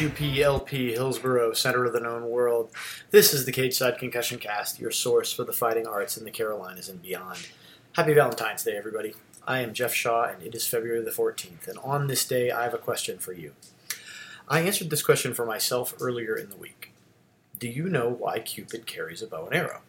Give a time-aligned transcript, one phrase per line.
[0.00, 2.70] WHUP Hillsborough, center of the known world.
[3.10, 6.30] This is the Cage Side Concussion Cast, your source for the fighting arts in the
[6.30, 7.48] Carolinas and beyond.
[7.92, 9.12] Happy Valentine's Day, everybody.
[9.46, 12.62] I am Jeff Shaw, and it is February the 14th, and on this day, I
[12.62, 13.52] have a question for you.
[14.48, 16.94] I answered this question for myself earlier in the week.
[17.58, 19.82] Do you know why Cupid carries a bow and arrow?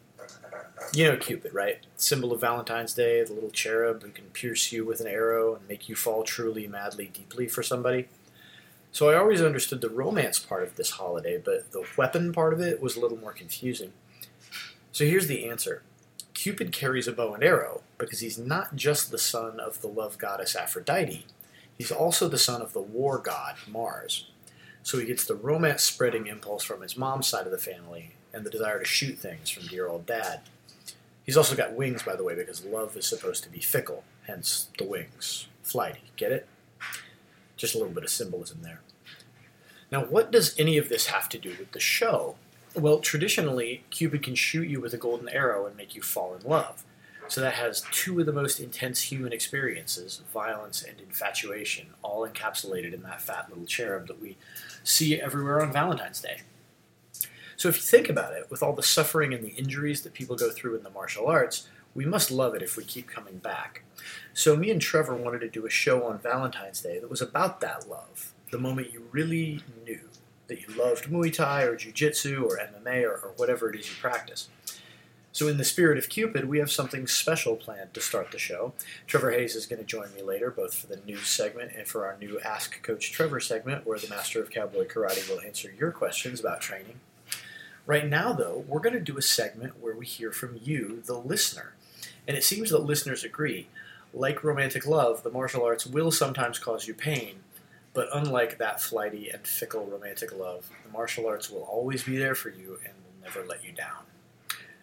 [0.92, 1.86] You know Cupid, right?
[1.96, 5.66] Symbol of Valentine's Day, the little cherub who can pierce you with an arrow and
[5.70, 8.10] make you fall truly, madly, deeply for somebody.
[8.92, 12.60] So I always understood the romance part of this holiday, but the weapon part of
[12.60, 13.94] it was a little more confusing.
[14.92, 15.84] So here's the answer
[16.34, 20.18] Cupid carries a bow and arrow because he's not just the son of the love
[20.18, 21.26] goddess Aphrodite,
[21.78, 24.28] he's also the son of the war god Mars.
[24.84, 28.46] So he gets the romance spreading impulse from his mom's side of the family and
[28.46, 30.42] the desire to shoot things from dear old dad.
[31.24, 34.70] He's also got wings, by the way, because love is supposed to be fickle, hence
[34.78, 35.48] the wings.
[35.62, 36.02] Flighty.
[36.16, 36.48] Get it?
[37.62, 38.82] Just a little bit of symbolism there.
[39.92, 42.38] Now, what does any of this have to do with the show?
[42.74, 46.42] Well, traditionally, Cupid can shoot you with a golden arrow and make you fall in
[46.42, 46.84] love.
[47.28, 52.96] So that has two of the most intense human experiences, violence and infatuation, all encapsulated
[52.96, 54.38] in that fat little cherub that we
[54.84, 56.42] see everywhere on Valentine's Day.
[57.58, 60.36] So if you think about it, with all the suffering and the injuries that people
[60.36, 63.84] go through in the martial arts, we must love it if we keep coming back.
[64.34, 67.60] So me and Trevor wanted to do a show on Valentine's Day that was about
[67.62, 70.10] that love, the moment you really knew
[70.48, 73.90] that you loved Muay Thai or Jiu Jitsu or MMA or, or whatever it is
[73.90, 74.50] you practice.
[75.34, 78.74] So, in the spirit of Cupid, we have something special planned to start the show.
[79.08, 82.06] Trevor Hayes is going to join me later, both for the news segment and for
[82.06, 85.92] our new Ask Coach Trevor segment, where the Master of Cowboy Karate will answer your
[85.92, 87.00] questions about training.
[87.86, 91.18] Right now, though, we're going to do a segment where we hear from you, the
[91.18, 91.76] listener.
[92.28, 93.68] And it seems that listeners agree.
[94.14, 97.40] Like romantic love, the martial arts will sometimes cause you pain,
[97.94, 102.36] but unlike that flighty and fickle romantic love, the martial arts will always be there
[102.36, 104.04] for you and will never let you down.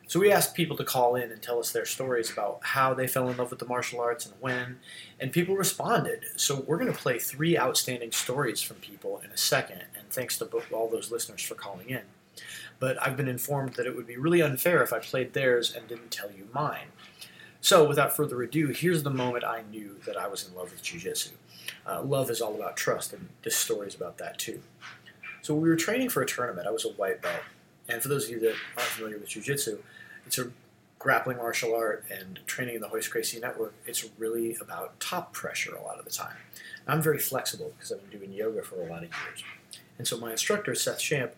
[0.07, 3.07] So we asked people to call in and tell us their stories about how they
[3.07, 4.79] fell in love with the martial arts and when,
[5.21, 6.25] and people responded.
[6.37, 10.39] So we're going to play three outstanding stories from people in a second, and thanks
[10.39, 12.01] to all those listeners for calling in.
[12.79, 15.87] But I've been informed that it would be really unfair if I played theirs and
[15.87, 16.87] didn't tell you mine.
[17.61, 20.83] So without further ado, here's the moment I knew that I was in love with
[20.83, 21.31] Jiu Jitsu.
[21.87, 24.61] Uh, love is all about trust, and this story is about that too.
[25.43, 26.67] So we were training for a tournament.
[26.67, 27.43] I was a white belt.
[27.89, 29.79] And for those of you that aren't familiar with Jiu Jitsu,
[30.27, 30.51] it's a
[30.99, 35.75] grappling martial art and training in the Royce Gracie Network, it's really about top pressure
[35.75, 36.35] a lot of the time.
[36.87, 39.45] I'm very flexible because I've been doing yoga for a lot of years.
[39.99, 41.33] And so my instructor, Seth Champ,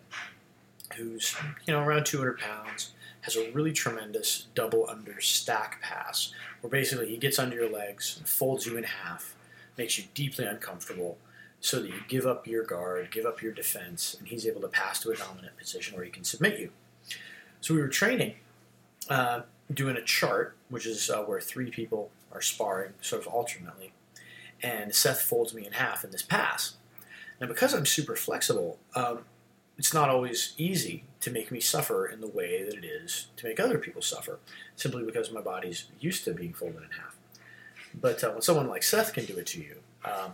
[0.95, 6.69] who's you know around 200 pounds, has a really tremendous double under stack pass, where
[6.71, 9.35] basically he gets under your legs and folds you in half,
[9.77, 11.17] makes you deeply uncomfortable,
[11.59, 14.67] so that you give up your guard, give up your defense, and he's able to
[14.67, 16.71] pass to a dominant position where he can submit you.
[17.61, 18.35] So we were training
[19.09, 23.93] uh, doing a chart, which is uh, where three people are sparring sort of alternately,
[24.63, 26.75] and Seth folds me in half in this pass.
[27.39, 29.19] Now, because I'm super flexible, um,
[29.77, 33.45] it's not always easy to make me suffer in the way that it is to
[33.45, 34.39] make other people suffer,
[34.75, 37.15] simply because my body's used to being folded in half.
[37.99, 40.33] But uh, when someone like Seth can do it to you, um,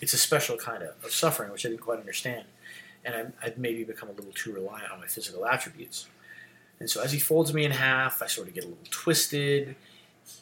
[0.00, 2.44] it's a special kind of, of, suffering, which I didn't quite understand.
[3.04, 6.08] And I, I'd maybe become a little too reliant on my physical attributes.
[6.80, 9.76] And so as he folds me in half, I sort of get a little twisted,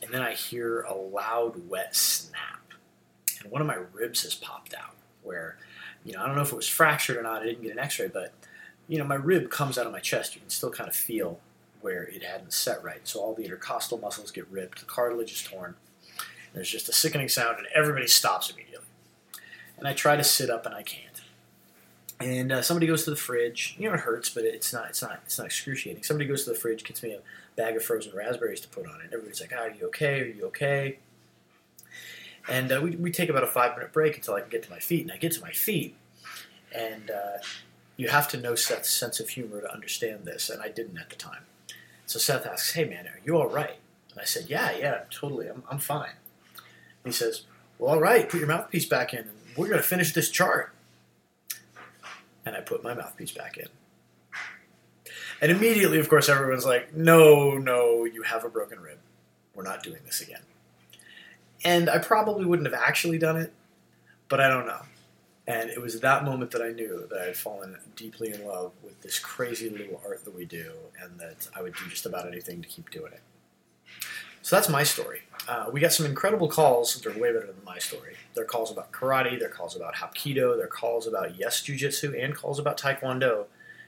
[0.03, 2.73] and then I hear a loud, wet snap.
[3.41, 5.57] And one of my ribs has popped out, where,
[6.05, 7.79] you know, I don't know if it was fractured or not, I didn't get an
[7.79, 8.33] x ray, but,
[8.89, 10.35] you know, my rib comes out of my chest.
[10.35, 11.41] You can still kind of feel
[11.81, 13.01] where it hadn't set right.
[13.05, 15.75] So all the intercostal muscles get ripped, the cartilage is torn.
[16.55, 18.87] There's just a sickening sound, and everybody stops immediately.
[19.79, 21.13] And I try to sit up, and I can't
[22.23, 23.75] and uh, somebody goes to the fridge.
[23.79, 24.89] You know, it hurts, but it's not.
[24.89, 25.21] It's not.
[25.25, 26.03] It's not excruciating.
[26.03, 27.21] Somebody goes to the fridge, gets me a
[27.57, 29.07] bag of frozen raspberries to put on it.
[29.13, 30.21] Everybody's like, oh, "Are you okay?
[30.21, 30.99] Are you okay?"
[32.49, 34.71] And uh, we we take about a five minute break until I can get to
[34.71, 35.95] my feet, and I get to my feet,
[36.75, 37.39] and uh,
[37.97, 41.11] you have to know Seth's sense of humor to understand this, and I didn't at
[41.11, 41.43] the time.
[42.07, 43.79] So Seth asks, "Hey man, are you all right?"
[44.11, 45.49] And I said, "Yeah, yeah, totally.
[45.49, 46.15] I'm, I'm fine."
[47.05, 47.43] And he says,
[47.79, 48.29] "Well, all right.
[48.29, 50.75] Put your mouthpiece back in, and we're gonna finish this chart."
[52.45, 53.69] And I put my mouthpiece back in.
[55.41, 58.99] And immediately, of course, everyone's like, "No, no, you have a broken rib.
[59.55, 60.43] We're not doing this again."
[61.65, 63.53] And I probably wouldn't have actually done it,
[64.29, 64.81] but I don't know.
[65.47, 68.73] And it was that moment that I knew that I had fallen deeply in love
[68.83, 70.73] with this crazy little art that we do,
[71.03, 73.23] and that I would do just about anything to keep doing it.
[74.43, 75.23] So that's my story.
[75.49, 77.01] Uh, we got some incredible calls.
[77.01, 78.15] They're way better than my story.
[78.35, 82.59] They're calls about karate, they're calls about hapkido, they're calls about yes jujitsu, and calls
[82.59, 83.47] about taekwondo.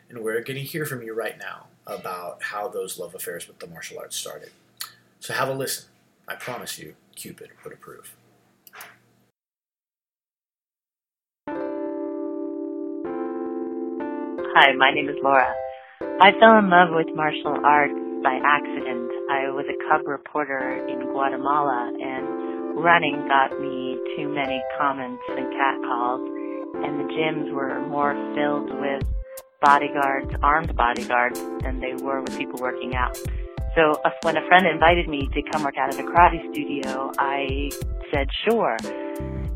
[0.09, 3.59] And we're going to hear from you right now about how those love affairs with
[3.59, 4.51] the martial arts started.
[5.21, 5.87] So have a listen.
[6.29, 8.17] I promise you, Cupid would approve.
[14.57, 15.53] Hi, my name is Laura.
[16.21, 19.11] I fell in love with martial arts by accident.
[19.31, 25.51] I was a cub reporter in Guatemala and running got me too many comments and
[25.53, 26.21] catcalls
[26.83, 29.03] and the gyms were more filled with
[29.61, 33.19] bodyguards, armed bodyguards than they were with people working out.
[33.75, 37.11] So uh, when a friend invited me to come work out at a karate studio,
[37.19, 37.71] I
[38.13, 38.77] said sure.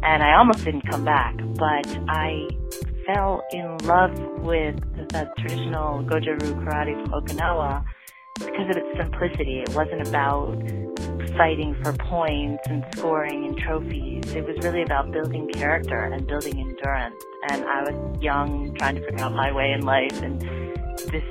[0.03, 2.49] And I almost didn't come back, but I
[3.07, 4.77] fell in love with
[5.09, 7.85] the traditional Goju-Ryu karate from Okinawa
[8.39, 9.61] because of its simplicity.
[9.61, 10.63] It wasn't about
[11.37, 14.35] fighting for points and scoring and trophies.
[14.35, 17.23] It was really about building character and building endurance.
[17.51, 20.41] And I was young, trying to figure out my way in life, and
[21.11, 21.25] this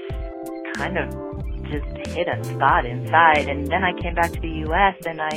[0.76, 1.38] kind of
[1.70, 3.48] just hit a spot inside.
[3.48, 4.96] And then I came back to the U.S.
[5.06, 5.36] and I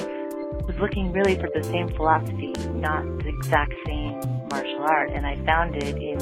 [0.67, 5.37] was looking really for the same philosophy, not the exact same martial art, and I
[5.44, 6.19] found it in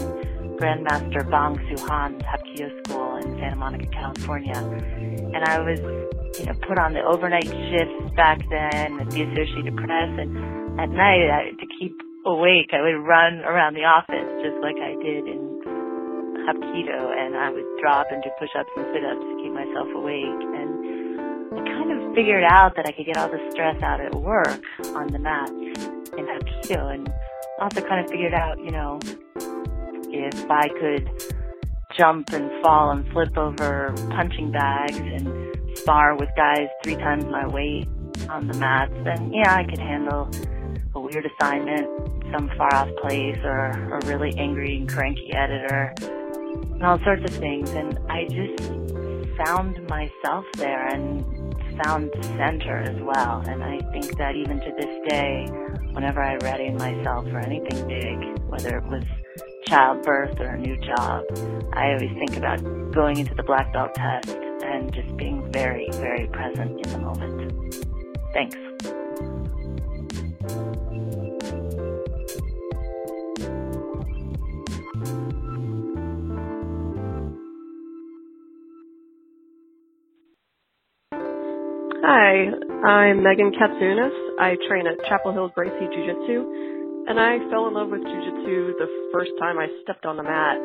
[0.57, 4.57] Grandmaster Bang Suhan's Hapkido School in Santa Monica, California.
[4.57, 5.79] And I was,
[6.39, 10.91] you know, put on the overnight shifts back then at the Associated Press, and at
[10.91, 11.95] night, I, to keep
[12.27, 15.48] awake, I would run around the office just like I did in
[16.49, 20.41] Hapkido, and I would drop and do push-ups and sit-ups to keep myself awake.
[20.57, 21.21] And
[21.53, 24.63] I kind of figured out that I could get all the stress out at work
[24.97, 27.13] on the mats in Hapkido, and
[27.61, 28.99] also kind of figured out, you know,
[30.11, 31.11] if I could
[31.99, 37.47] jump and fall and flip over punching bags and spar with guys three times my
[37.47, 37.89] weight
[38.31, 40.31] on the mats, then yeah, I could handle
[40.95, 41.87] a weird assignment,
[42.33, 45.95] some far off place, or a really angry and cranky editor,
[46.79, 47.71] and all sorts of things.
[47.71, 48.63] And I just
[49.37, 51.25] found myself there and
[51.83, 53.43] found center as well.
[53.47, 55.47] And I think that even to this day,
[55.93, 59.05] whenever I ready myself for anything big, whether it was
[59.67, 61.25] childbirth or a new job,
[61.73, 66.29] I always think about going into the black belt test and just being very, very
[66.29, 67.85] present in the moment.
[68.33, 68.57] Thanks.
[82.09, 82.49] Hi,
[82.89, 84.17] I'm Megan Katsunas.
[84.41, 88.21] I train at Chapel Hill Gracie Jiu Jitsu, and I fell in love with Jiu
[88.25, 90.57] Jitsu the first time I stepped on the mat.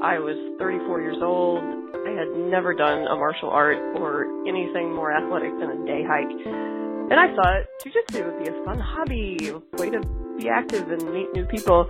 [0.00, 1.58] I was 34 years old.
[1.58, 6.30] I had never done a martial art or anything more athletic than a day hike.
[6.46, 9.98] And I thought Jiu Jitsu would be a fun hobby, a way to
[10.38, 11.88] be active and meet new people.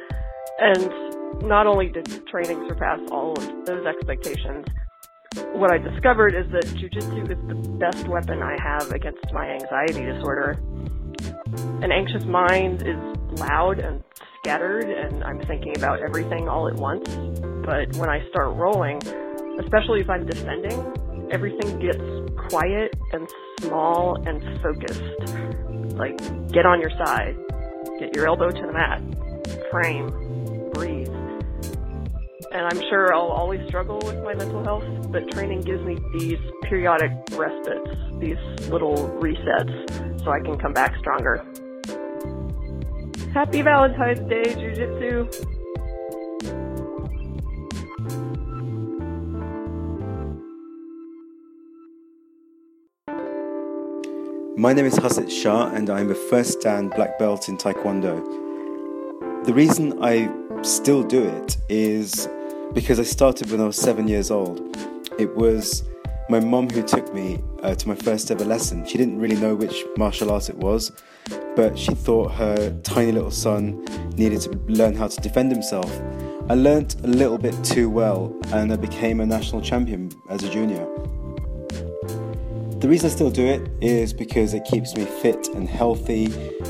[0.59, 4.65] And not only did training surpass all of those expectations,
[5.53, 10.05] what I discovered is that jujitsu is the best weapon I have against my anxiety
[10.05, 10.61] disorder.
[11.83, 12.97] An anxious mind is
[13.39, 14.03] loud and
[14.39, 17.09] scattered, and I'm thinking about everything all at once.
[17.65, 18.99] But when I start rolling,
[19.61, 21.99] especially if I'm defending, everything gets
[22.49, 23.29] quiet and
[23.61, 25.03] small and focused.
[25.97, 26.17] Like,
[26.53, 27.37] get on your side,
[27.99, 29.03] get your elbow to the mat,
[29.71, 31.26] frame, breathe
[32.53, 36.39] and I'm sure I'll always struggle with my mental health, but training gives me these
[36.63, 38.39] periodic respites, these
[38.69, 41.45] little resets, so I can come back stronger.
[43.33, 45.29] Happy Valentine's Day, Jiu Jitsu!
[54.59, 59.45] My name is Hasit Shah, and I'm a first dan black belt in Taekwondo.
[59.45, 60.31] The reason I
[60.63, 62.27] still do it is
[62.73, 64.77] because I started when I was seven years old.
[65.19, 65.85] It was
[66.29, 68.85] my mom who took me uh, to my first ever lesson.
[68.85, 70.93] She didn't really know which martial art it was,
[71.55, 73.85] but she thought her tiny little son
[74.17, 75.91] needed to learn how to defend himself.
[76.49, 80.51] I learnt a little bit too well and I became a national champion as a
[80.51, 80.87] junior.
[82.87, 86.27] The reason I still do it is because it keeps me fit and healthy,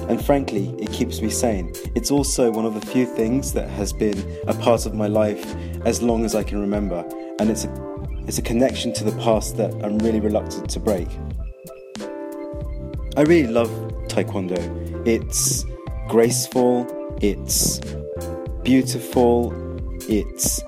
[0.08, 1.74] and frankly, it keeps me sane.
[1.94, 4.16] It's also one of the few things that has been
[4.48, 5.44] a part of my life
[5.84, 7.04] as long as I can remember,
[7.38, 11.06] and it's a, it's a connection to the past that I'm really reluctant to break.
[13.18, 13.68] I really love
[14.08, 15.06] Taekwondo.
[15.06, 15.66] It's
[16.08, 16.86] graceful,
[17.20, 17.78] it's
[18.62, 19.52] beautiful,
[20.08, 20.64] it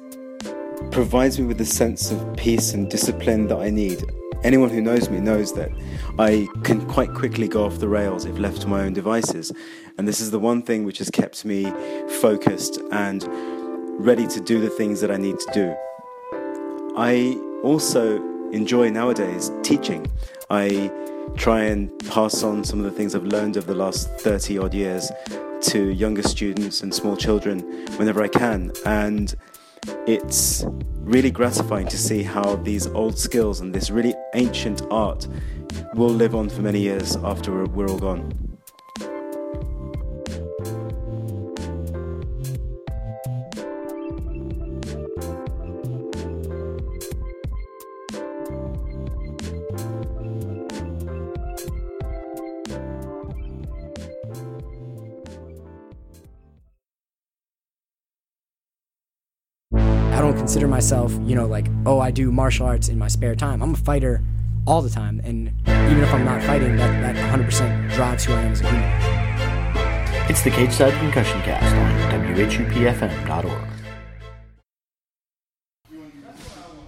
[0.92, 4.04] provides me with a sense of peace and discipline that I need
[4.44, 5.70] anyone who knows me knows that
[6.18, 9.52] I can quite quickly go off the rails if left to my own devices.
[9.96, 11.64] And this is the one thing which has kept me
[12.20, 13.24] focused and
[13.98, 15.76] ready to do the things that I need to do.
[16.96, 20.06] I also enjoy nowadays teaching.
[20.50, 20.90] I
[21.36, 24.74] try and pass on some of the things I've learned over the last 30 odd
[24.74, 25.10] years
[25.60, 27.60] to younger students and small children
[27.96, 28.72] whenever I can.
[28.86, 29.34] And
[30.06, 30.64] it's
[30.96, 35.26] really gratifying to see how these old skills and this really ancient art
[35.94, 38.47] will live on for many years after we're, all gone.
[60.48, 63.62] Consider myself, you know, like, oh, I do martial arts in my spare time.
[63.62, 64.22] I'm a fighter
[64.66, 65.20] all the time.
[65.22, 68.70] And even if I'm not fighting, that, that 100% drives who I am as a
[68.70, 70.30] human.
[70.30, 73.68] It's the Cage Side Concussion Cast on WHUPFM.org.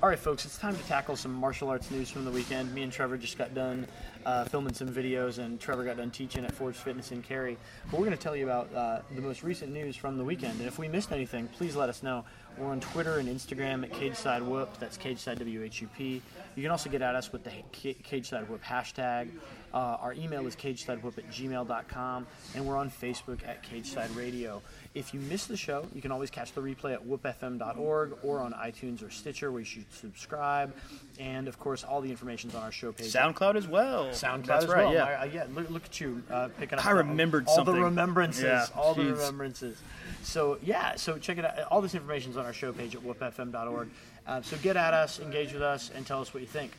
[0.03, 2.73] All right, folks, it's time to tackle some martial arts news from the weekend.
[2.73, 3.87] Me and Trevor just got done
[4.25, 7.59] uh, filming some videos, and Trevor got done teaching at Forge Fitness in Cary.
[7.91, 10.59] But we're going to tell you about uh, the most recent news from the weekend.
[10.59, 12.25] And if we missed anything, please let us know.
[12.59, 14.79] We're on Twitter and Instagram at CageSide Whoop.
[14.79, 16.21] That's CageSide WHUP.
[16.57, 19.29] You can also get at us with the CageSide Whoop hashtag.
[19.73, 22.27] Uh, our email is cagesidewhoop at gmail.com,
[22.57, 24.63] and we're on Facebook at CageSide Radio.
[24.95, 28.53] If you miss the show, you can always catch the replay at whupfm.org or on
[28.53, 30.75] iTunes or Stitcher, where you should subscribe.
[31.21, 33.13] And of course, all the information's on our show page.
[33.13, 34.07] SoundCloud as well.
[34.07, 34.93] SoundCloud That's as right, well.
[34.95, 35.05] yeah.
[35.05, 36.87] I, I, yeah, look, look at you uh, picking up.
[36.87, 37.75] I remembered all something.
[37.77, 38.43] the remembrances.
[38.43, 39.81] Yeah, all the remembrances.
[40.25, 41.61] So yeah, so check it out.
[41.71, 43.89] All this information's on our show page at whupfm.org.
[44.27, 46.73] Uh, so get at us, engage with us, and tell us what you think.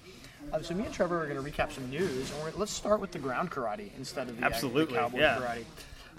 [0.52, 3.00] Uh, so me and Trevor are going to recap some news, and we're, let's start
[3.00, 5.38] with the ground karate instead of the, uh, the Absolutely, cowboy yeah.
[5.38, 5.66] karate.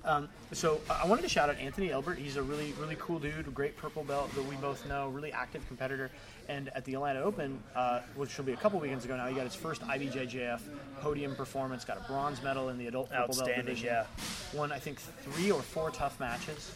[0.05, 2.19] Um, so I wanted to shout out Anthony Elbert.
[2.19, 5.67] He's a really, really cool dude, great purple belt that we both know, really active
[5.69, 6.11] competitor.
[6.49, 9.35] And at the Atlanta Open, uh, which will be a couple weekends ago now, he
[9.35, 10.61] got his first IBJJF
[11.01, 13.87] podium performance, got a bronze medal in the adult purple belt division.
[13.87, 14.07] yeah.
[14.55, 16.75] Won, I think, three or four tough matches.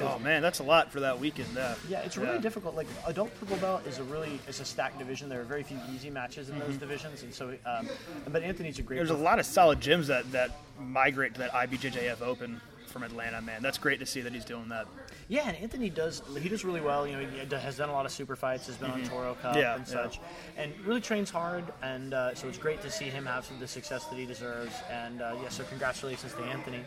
[0.00, 1.48] Oh man, that's a lot for that weekend.
[1.54, 2.40] Yeah, Yeah, it's really Yeah.
[2.40, 2.74] difficult.
[2.74, 5.28] Like adult purple belt is a really it's a stacked division.
[5.28, 7.54] There are very few easy matches in those divisions, and so.
[7.66, 7.88] Um,
[8.28, 8.98] but Anthony's a great.
[9.00, 9.08] Mm-hmm.
[9.08, 12.60] There's a lot of solid gyms that that migrate to that IBJJF Open
[12.96, 13.42] from Atlanta.
[13.42, 14.86] Man, that's great to see that he's doing that.
[15.28, 17.06] Yeah, and Anthony does he does really well.
[17.06, 19.52] You know, he has done a lot of super fights, has been on Toro Cup
[19.52, 19.58] Mm-hmm.
[19.58, 19.92] Yeah, and yeah.
[19.92, 20.20] such,
[20.56, 21.64] and really trains hard.
[21.82, 24.74] And uh, so it's great to see him have some, the success that he deserves.
[24.90, 26.80] And uh, yeah, so congratulations to Anthony.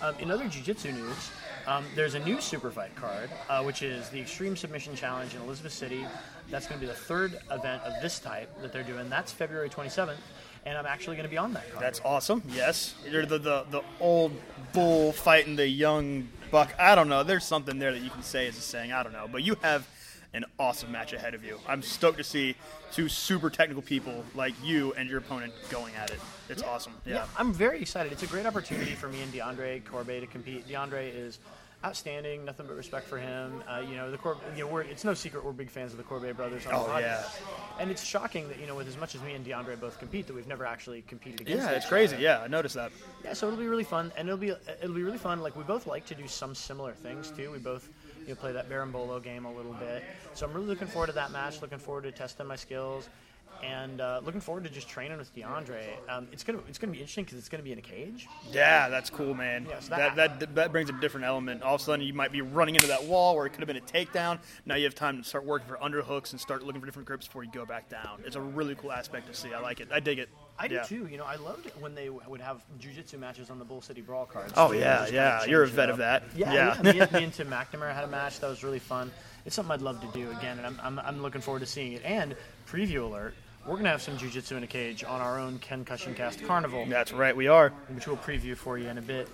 [0.00, 1.30] Um, in other jiu-jitsu news,
[1.66, 5.42] um, there's a new super fight card, uh, which is the Extreme Submission Challenge in
[5.42, 6.06] Elizabeth City.
[6.48, 9.08] That's going to be the third event of this type that they're doing.
[9.08, 10.16] That's February 27th,
[10.66, 11.82] and I'm actually going to be on that card.
[11.82, 12.42] That's awesome.
[12.48, 14.32] Yes, you're the, the the old
[14.72, 16.74] bull fighting the young buck.
[16.78, 17.22] I don't know.
[17.22, 18.92] There's something there that you can say as a saying.
[18.92, 19.86] I don't know, but you have
[20.32, 21.58] an awesome match ahead of you.
[21.66, 22.54] I'm stoked to see
[22.92, 26.20] two super technical people like you and your opponent going at it.
[26.48, 26.92] It's awesome.
[27.04, 27.14] Yeah.
[27.14, 28.12] Yeah, I'm very excited.
[28.12, 30.68] It's a great opportunity for me and DeAndre Corbet to compete.
[30.68, 31.40] DeAndre is
[31.84, 32.44] outstanding.
[32.44, 33.62] Nothing but respect for him.
[33.68, 35.98] Uh, you know, the Cor- you know, we're, it's no secret we're big fans of
[35.98, 37.22] the Corbet brothers on Oh, the yeah.
[37.78, 40.26] And it's shocking that you know, with as much as me and DeAndre both compete,
[40.26, 41.64] that we've never actually competed against.
[41.64, 42.16] Yeah, it's crazy.
[42.16, 42.22] other.
[42.22, 42.92] Yeah, I noticed that.
[43.24, 44.50] Yeah, so it'll be really fun, and it'll be
[44.82, 45.40] it'll be really fun.
[45.40, 47.50] Like we both like to do some similar things too.
[47.50, 47.88] We both
[48.22, 50.04] you know play that Berimbolo game a little bit.
[50.34, 51.62] So I'm really looking forward to that match.
[51.62, 53.08] Looking forward to testing my skills,
[53.62, 55.82] and uh, looking forward to just training with DeAndre.
[56.08, 58.28] Um, it's gonna it's gonna be interesting because it's gonna be in a cage.
[58.52, 59.66] Yeah, that's cool, man.
[59.68, 61.62] Yeah, so that, that- that that brings a different element.
[61.62, 63.66] All of a sudden, you might be running into that wall where it could have
[63.66, 64.38] been a takedown.
[64.66, 67.26] Now you have time to start working for underhooks and start looking for different grips
[67.26, 68.22] before you go back down.
[68.24, 69.52] It's a really cool aspect to see.
[69.52, 69.88] I like it.
[69.92, 70.28] I dig it.
[70.58, 70.82] I yeah.
[70.82, 71.06] do too.
[71.10, 74.02] You know, I loved it when they would have jujitsu matches on the Bull City
[74.02, 74.52] Brawl cards.
[74.56, 75.44] Oh yeah, yeah.
[75.44, 76.24] You're a vet of that.
[76.36, 76.82] Yeah, yeah.
[76.82, 76.92] yeah.
[76.92, 79.10] me, me and Tim McNamara had a match that was really fun.
[79.46, 81.94] It's something I'd love to do again, and I'm, I'm, I'm looking forward to seeing
[81.94, 82.02] it.
[82.04, 82.36] And
[82.70, 83.34] preview alert:
[83.66, 87.12] we're gonna have some jujitsu in a cage on our own Concussion Cast Carnival, That's
[87.12, 87.36] right.
[87.36, 87.70] We are.
[87.88, 89.28] which we'll preview for you in a bit.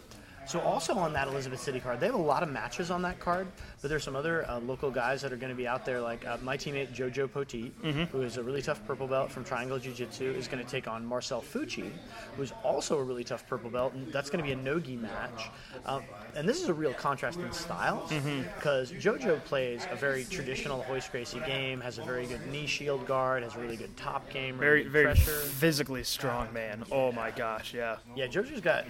[0.47, 3.19] So also on that Elizabeth City card, they have a lot of matches on that
[3.19, 3.49] card,
[3.83, 6.01] but there's some other uh, local guys that are going to be out there.
[6.01, 7.73] Like uh, my teammate Jojo Poteet,
[8.09, 10.89] who is a really tough purple belt from Triangle Jiu Jitsu, is going to take
[10.89, 11.91] on Marcel Fucci,
[12.37, 15.51] who's also a really tough purple belt, and that's going to be a nogi match.
[15.85, 16.03] Um,
[16.35, 18.11] and this is a real contrast in styles
[18.57, 23.07] because Jojo plays a very traditional Royce Gracie game, has a very good knee shield
[23.07, 25.31] guard, has a really good top game, Very, really good very pressure.
[25.31, 26.83] physically strong man.
[26.91, 27.97] Oh my gosh, yeah.
[28.15, 28.85] Yeah, Jojo's got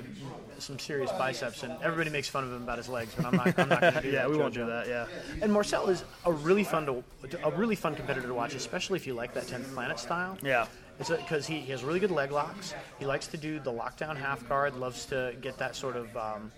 [0.58, 3.58] some serious biceps, and everybody makes fun of him about his legs, but I'm not.
[3.58, 4.30] I'm not going to do Yeah, that.
[4.30, 4.75] we won't do that.
[4.86, 5.06] Yeah.
[5.40, 7.04] And Marcel is a really fun to
[7.44, 10.36] a really fun competitor to watch, especially if you like that 10th Planet style.
[10.42, 10.66] Yeah.
[10.98, 12.74] It's because he, he has really good leg locks.
[12.98, 14.76] He likes to do the lockdown half guard.
[14.76, 16.50] Loves to get that sort of um,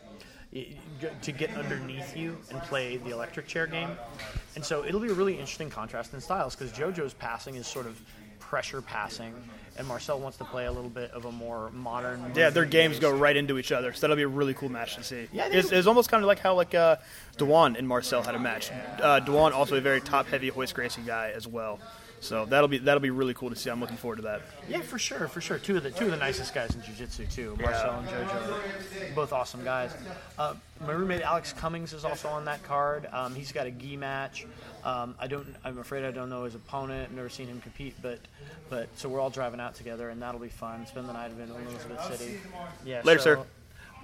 [1.22, 3.90] to get underneath you and play the electric chair game.
[4.54, 7.86] And so it'll be a really interesting contrast in styles because JoJo's passing is sort
[7.86, 8.00] of
[8.48, 9.34] pressure passing,
[9.76, 12.32] and Marcel wants to play a little bit of a more modern.
[12.34, 14.96] Yeah, their games go right into each other, so that'll be a really cool match
[14.96, 15.28] to see.
[15.34, 16.96] Yeah, it's, it's almost kind of like how like uh,
[17.36, 18.70] Dewan and Marcel had a match.
[19.02, 21.78] Uh, Dewan also a very top-heavy Royce Gracie guy as well,
[22.20, 23.70] so that'll be that'll be really cool to see.
[23.70, 24.42] I'm looking forward to that.
[24.68, 25.58] Yeah, for sure, for sure.
[25.58, 27.56] Two of the two of the nicest guys in jiu-jitsu too.
[27.60, 29.92] Marcel and JoJo, both awesome guys.
[30.38, 30.54] Uh,
[30.86, 33.06] my roommate Alex Cummings is also on that card.
[33.12, 34.46] Um, he's got a gi match.
[34.84, 35.46] Um, I don't.
[35.64, 37.08] I'm afraid I don't know his opponent.
[37.10, 38.18] I've never seen him compete, but
[38.70, 40.86] but so we're all driving out together, and that'll be fun.
[40.86, 42.38] Spend the night in Elizabeth City.
[42.84, 43.02] Yeah.
[43.04, 43.46] Later, so, sir.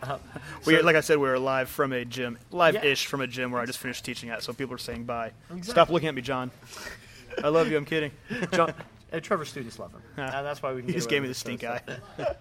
[0.02, 0.18] uh,
[0.66, 3.09] We, like I said, we are live from a gym, live-ish Yeah.
[3.11, 4.42] from a gym where I just finished teaching at.
[4.42, 5.33] So people are saying bye.
[5.62, 6.50] Stop looking at me, John.
[7.43, 7.76] I love you.
[7.76, 8.12] I'm kidding.
[8.53, 8.73] John,
[9.12, 10.03] uh, Trevor students love him.
[10.17, 10.88] that's why we can.
[10.88, 11.81] He just gave me the stink eye.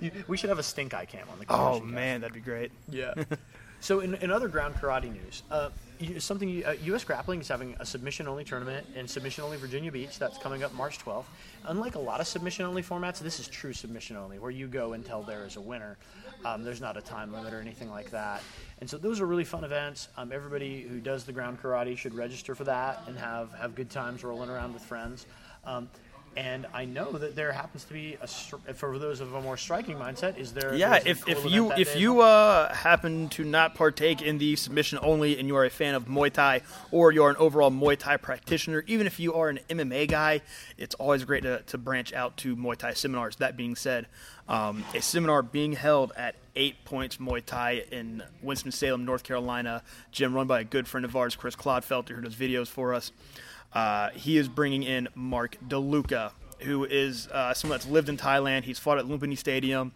[0.00, 1.46] You- we should have a stink eye cam on the.
[1.48, 2.72] Oh man, that'd be great.
[2.90, 3.14] Yeah.
[3.80, 5.70] so, in, in other ground karate news, uh,
[6.18, 7.04] something uh, U.S.
[7.04, 10.18] Grappling is having a submission-only tournament in submission-only Virginia Beach.
[10.18, 11.24] That's coming up March 12th.
[11.66, 15.44] Unlike a lot of submission-only formats, this is true submission-only, where you go until there
[15.44, 15.96] is a winner.
[16.44, 18.42] Um, there's not a time limit or anything like that.
[18.80, 20.08] And so those are really fun events.
[20.16, 23.90] Um, everybody who does the ground karate should register for that and have have good
[23.90, 25.26] times rolling around with friends.
[25.64, 25.88] Um,
[26.38, 28.28] and I know that there happens to be a
[28.72, 30.38] for those of a more striking mindset.
[30.38, 30.72] Is there?
[30.72, 31.98] Yeah, if, cool if you if day?
[31.98, 35.96] you uh, happen to not partake in the submission only and you are a fan
[35.96, 36.60] of Muay Thai
[36.92, 40.42] or you are an overall Muay Thai practitioner, even if you are an MMA guy,
[40.76, 43.34] it's always great to, to branch out to Muay Thai seminars.
[43.36, 44.06] That being said,
[44.48, 50.34] um, a seminar being held at Eight Points Muay Thai in Winston-Salem, North Carolina, gym
[50.34, 53.10] run by a good friend of ours, Chris Clodfelter, who does videos for us.
[53.72, 58.64] Uh, he is bringing in Mark DeLuca, who is uh, someone that's lived in Thailand.
[58.64, 59.92] He's fought at Lumpini Stadium.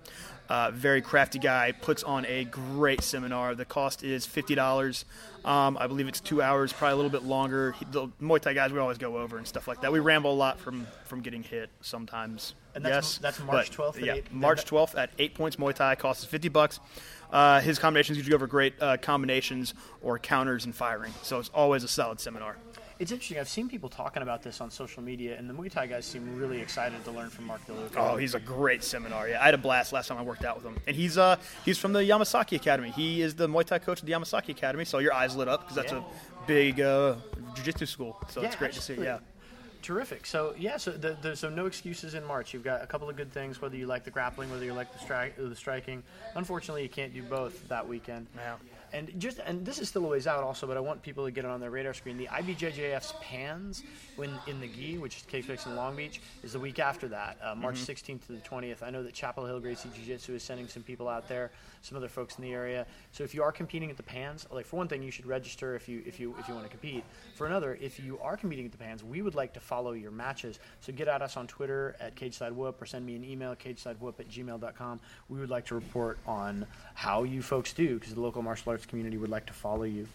[0.49, 1.73] Uh, very crafty guy.
[1.73, 3.55] Puts on a great seminar.
[3.55, 5.07] The cost is fifty dollars.
[5.47, 7.73] Um, I believe it's two hours, probably a little bit longer.
[7.73, 9.91] He, the Muay Thai guys, we always go over and stuff like that.
[9.93, 12.55] We ramble a lot from from getting hit sometimes.
[12.75, 15.75] And that's- yes, that's March 12th at Yeah, eight- March twelfth at Eight Points Muay
[15.75, 15.95] Thai.
[15.95, 16.81] Costs fifty bucks.
[17.33, 21.15] Uh, his combinations usually go over great uh, combinations or counters and firing.
[21.23, 22.57] So it's always a solid seminar.
[23.03, 23.41] It's interesting.
[23.41, 26.37] I've seen people talking about this on social media, and the Muay Thai guys seem
[26.37, 27.97] really excited to learn from Mark DeLuca.
[27.97, 29.29] Oh, he's a great seminar.
[29.29, 31.35] Yeah, I had a blast last time I worked out with him, and he's uh
[31.65, 32.91] he's from the Yamasaki Academy.
[32.93, 34.85] He is the Muay Thai coach at the Yamasaki Academy.
[34.85, 35.99] So your eyes lit up because that's Yeah.
[35.99, 37.17] a big uh,
[37.57, 38.17] jiu-jitsu school.
[38.29, 38.93] So it's Yeah, great to see.
[38.93, 39.07] absolutely.
[39.07, 39.19] Yeah.
[39.83, 40.25] Terrific.
[40.25, 42.55] So yeah, so the, the, so no excuses in March.
[42.55, 44.93] You've got a couple of good things, whether you like the grappling, whether you like
[44.93, 46.05] the strike, the striking.
[46.37, 48.29] Unfortunately, you can't do both that weekend.
[48.37, 48.55] Yeah.
[48.93, 51.31] And just and this is still a ways out also, but I want people to
[51.31, 52.19] get it on their radar screen.
[52.19, 53.83] The IBJJF's Pans
[54.17, 57.39] when in the GI, which is K-Fix in Long Beach, is the week after that,
[57.43, 58.83] uh, March 16th to the 20th.
[58.83, 61.51] I know that Chapel Hill Gracie Jiu-Jitsu is sending some people out there,
[61.83, 62.87] some other folks in the area.
[63.11, 65.75] So if you are competing at the Pans, like for one thing, you should register
[65.75, 67.05] if you if you if you want to compete.
[67.35, 70.11] For another, if you are competing at the Pans, we would like to follow your
[70.13, 70.59] matches.
[70.81, 74.21] So get at us on Twitter at Cageside Whoop or send me an email cagesidewhoop
[74.21, 75.01] at gmail.com.
[75.29, 78.87] We would like to report on how you folks do because the local martial arts
[78.87, 80.07] community would like to follow you.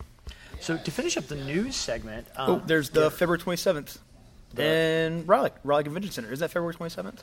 [0.59, 3.09] So to finish up the news segment, um, Oh, there's the yeah.
[3.09, 3.97] February 27th
[4.57, 6.31] in Raleigh, Raleigh Convention Center.
[6.31, 7.19] Is that February 27th?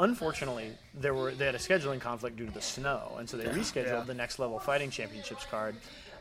[0.00, 3.44] Unfortunately, there were they had a scheduling conflict due to the snow, and so they
[3.44, 4.00] rescheduled Yeah.
[4.00, 5.76] the next level fighting championships card,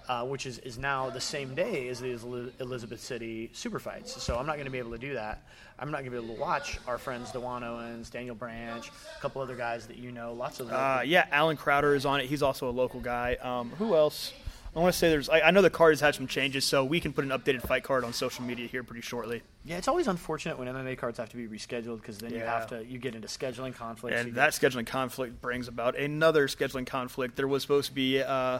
[0.08, 4.22] uh, which is, is now the same day as the Elizabeth City Super Fights.
[4.22, 5.44] So I'm not going to be able to do that.
[5.78, 9.22] I'm not going to be able to watch our friends Dewan Owens, Daniel Branch, a
[9.22, 10.72] couple other guys that you know, lots of.
[10.72, 12.28] Uh, yeah, Alan Crowder is on it.
[12.28, 13.36] He's also a local guy.
[13.42, 14.32] Um, who else?
[14.76, 15.30] I want to say there's.
[15.30, 17.62] I, I know the card has had some changes, so we can put an updated
[17.66, 19.42] fight card on social media here pretty shortly.
[19.64, 22.60] Yeah, it's always unfortunate when MMA cards have to be rescheduled because then you Yeah.
[22.60, 24.18] have to you get into scheduling conflicts.
[24.20, 27.38] And you that scheduling conflict brings about another scheduling conflict.
[27.38, 28.60] There was supposed to be uh,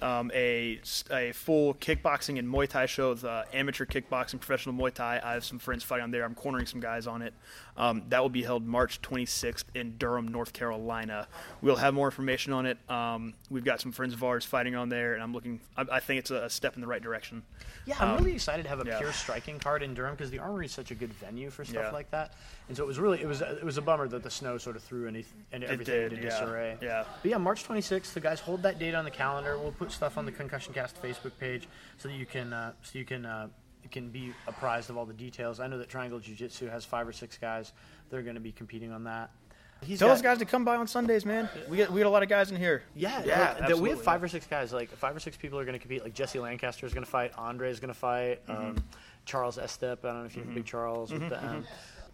[0.00, 4.92] um, a, a full kickboxing and Muay Thai show with uh, amateur kickboxing, professional Muay
[4.92, 5.20] Thai.
[5.22, 6.24] I have some friends fighting on there.
[6.24, 7.34] I'm cornering some guys on it.
[7.76, 11.26] Um, that will be held March 26th in Durham, North Carolina.
[11.62, 12.78] We'll have more information on it.
[12.90, 15.60] Um, we've got some friends of ours fighting on there, and I'm looking.
[15.76, 17.42] I, I think it's a, a, step in the right direction.
[17.86, 18.98] Yeah, I'm Um, really excited to have a yeah.
[18.98, 21.84] pure striking card in Durham because the Armory is such a good venue for stuff
[21.86, 21.90] Yeah.
[21.92, 22.34] like that.
[22.68, 24.76] And so it was really it was it was a bummer that the snow sort
[24.76, 26.30] of threw any and everything did, into yeah.
[26.30, 26.76] disarray.
[26.82, 27.04] Yeah.
[27.22, 29.58] But yeah, March 26th, the guys hold that date on the calendar.
[29.58, 32.98] We'll put stuff on the Concussion Cast Facebook page so that you can uh, so
[32.98, 33.48] you can uh,
[33.90, 35.60] can be apprised of all the details.
[35.60, 37.72] I know that Triangle Jiu Jitsu has five or six guys
[38.10, 39.30] that are going to be competing on that.
[39.82, 41.48] He's Tell got- those guys to come by on Sundays, man.
[41.68, 42.82] We get we get a lot of guys in here.
[42.94, 43.66] Yeah, yeah.
[43.68, 44.72] like, we have five or six guys.
[44.72, 46.02] Like five or six people are going to compete.
[46.04, 47.32] Like Jesse Lancaster is going to fight.
[47.36, 48.40] Andre is going to fight.
[48.48, 48.76] Um,
[49.24, 49.98] Charles Estep.
[50.04, 51.64] I don't know if you have Big Charles with the M.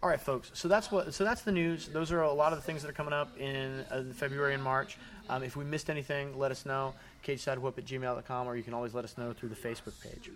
[0.00, 0.50] All right, folks.
[0.54, 1.12] So that's what.
[1.12, 1.88] So that's the news.
[1.88, 4.62] Those are a lot of the things that are coming up in uh, February and
[4.62, 4.96] March.
[5.28, 6.94] Um, if we missed anything, let us know.
[7.26, 10.30] CageSideWhoop at gmail.com, or you can always let us know through the Facebook page.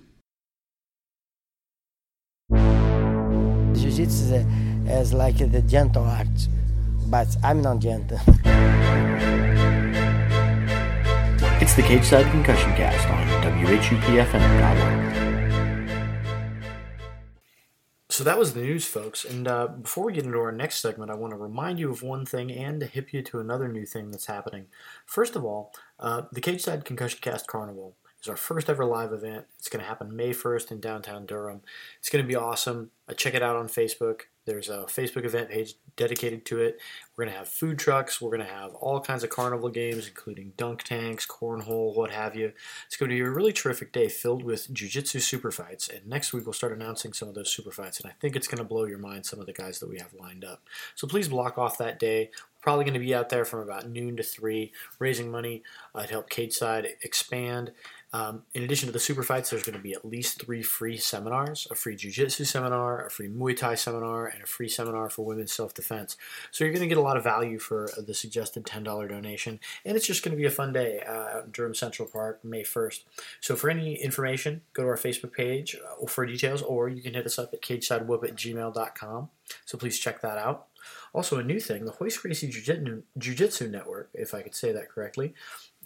[3.81, 4.47] Jiu-Jitsu is, a-
[5.01, 6.27] is like the gentle art,
[7.07, 8.19] but I'm not gentle.
[11.63, 13.27] It's the Cage Side Concussion Cast on
[13.65, 15.02] WHUPFM.org.
[18.13, 19.25] So that was the news, folks.
[19.25, 22.03] And uh, before we get into our next segment, I want to remind you of
[22.03, 24.67] one thing and to hip you to another new thing that's happening.
[25.07, 29.15] First of all, uh, the Cage Side Concussion Cast Carnival is our first ever live
[29.15, 29.47] event.
[29.59, 31.63] It's going to happen May 1st in downtown Durham.
[32.01, 32.91] It's going to be awesome.
[33.09, 34.25] Uh, check it out on Facebook.
[34.45, 36.81] There's a Facebook event page dedicated to it.
[37.17, 38.21] We're going to have food trucks.
[38.21, 42.35] We're going to have all kinds of carnival games, including dunk tanks, cornhole, what have
[42.35, 42.53] you.
[42.87, 45.89] It's going to be a really terrific day filled with jiu-jitsu super fights.
[45.89, 48.01] And next week we'll start announcing some of those super fights.
[48.01, 49.99] And I think it's going to blow your mind, some of the guys that we
[49.99, 50.63] have lined up.
[50.95, 52.31] So please block off that day.
[52.33, 55.63] We're probably going to be out there from about noon to 3, raising money
[55.95, 57.73] uh, to help Cage Side expand.
[58.15, 60.99] Um, in addition to the super fights, there's going to be at least three free
[60.99, 65.25] seminars a free jiu-jitsu seminar, a free Muay Thai seminar, and a free seminar for
[65.25, 66.17] women's self-defense.
[66.51, 69.97] So you're going to get a lot of value for the suggested $10 donation, and
[69.97, 72.63] it's just going to be a fun day uh, out in Durham Central Park, May
[72.63, 73.01] 1st.
[73.41, 77.15] So for any information, go to our Facebook page uh, for details, or you can
[77.15, 79.29] hit us up at cagesidewhoop at gmail.com.
[79.65, 80.67] So please check that out.
[81.13, 84.89] Also, a new thing, the Royce Gracie Jiu-Jitsu Jiu-Jitsu Network, if I could say that
[84.89, 85.35] correctly,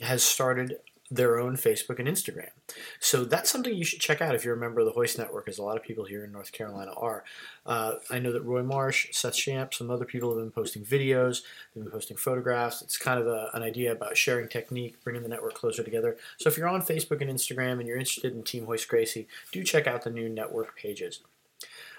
[0.00, 0.78] has started
[1.10, 2.50] their own Facebook and Instagram.
[2.98, 5.48] So that's something you should check out if you're a member of the Royce Network,
[5.48, 7.24] as a lot of people here in North Carolina are.
[7.64, 11.42] Uh, I know that Roy Marsh, Seth Shamp, some other people have been posting videos,
[11.74, 12.82] they've been posting photographs.
[12.82, 16.16] It's kind of a, an idea about sharing technique, bringing the network closer together.
[16.38, 19.62] So if you're on Facebook and Instagram and you're interested in Team Royce Gracie, do
[19.62, 21.20] check out the new network pages.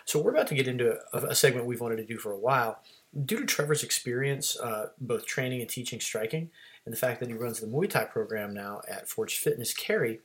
[0.06, 2.40] So we're about to get into a, a segment we've wanted to do for a
[2.40, 2.80] while.
[3.26, 6.50] Due to Trevor's experience, uh, both training and teaching striking,
[6.88, 10.22] and the fact that he runs the Muay Thai program now at Forge Fitness Cary,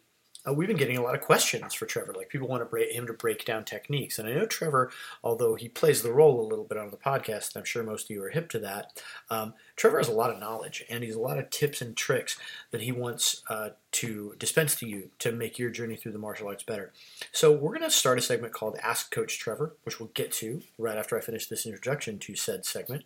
[0.47, 2.13] uh, we've been getting a lot of questions for Trevor.
[2.13, 4.93] Like people want to break, him to break down techniques, and I know Trevor,
[5.25, 8.05] although he plays the role a little bit on the podcast, and I'm sure most
[8.05, 9.03] of you are hip to that.
[9.29, 12.39] Um, Trevor has a lot of knowledge, and he's a lot of tips and tricks
[12.71, 16.47] that he wants uh, to dispense to you to make your journey through the martial
[16.47, 16.93] arts better.
[17.33, 20.63] So we're going to start a segment called Ask Coach Trevor, which we'll get to
[20.79, 23.03] right after I finish this introduction to said segment.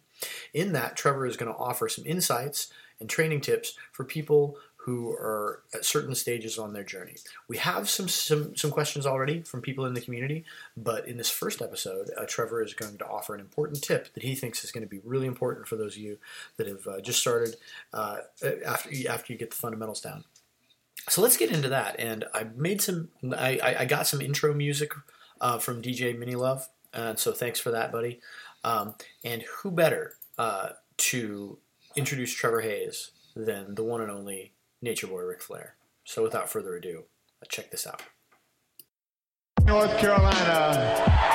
[0.52, 5.10] In that, Trevor is going to offer some insights and training tips for people who
[5.10, 7.16] are at certain stages on their journey.
[7.48, 10.44] We have some some, some questions already from people in the community,
[10.76, 14.22] but in this first episode, uh, Trevor is going to offer an important tip that
[14.22, 16.18] he thinks is going to be really important for those of you
[16.56, 17.56] that have uh, just started
[17.92, 18.18] uh,
[18.64, 20.22] after you, after you get the fundamentals down.
[21.08, 21.98] So let's get into that.
[21.98, 24.92] And I made some, I, I- I got some intro music
[25.40, 28.20] uh, from DJ Mini Love, and so thanks for that, buddy.
[28.62, 31.58] Um, and who better uh, to
[31.96, 35.76] introduce Trevor Hayes than the one and only Nature Boy Ric Flair?
[36.04, 37.04] So without further ado,
[37.48, 38.02] check this out.
[39.64, 41.32] North Carolina.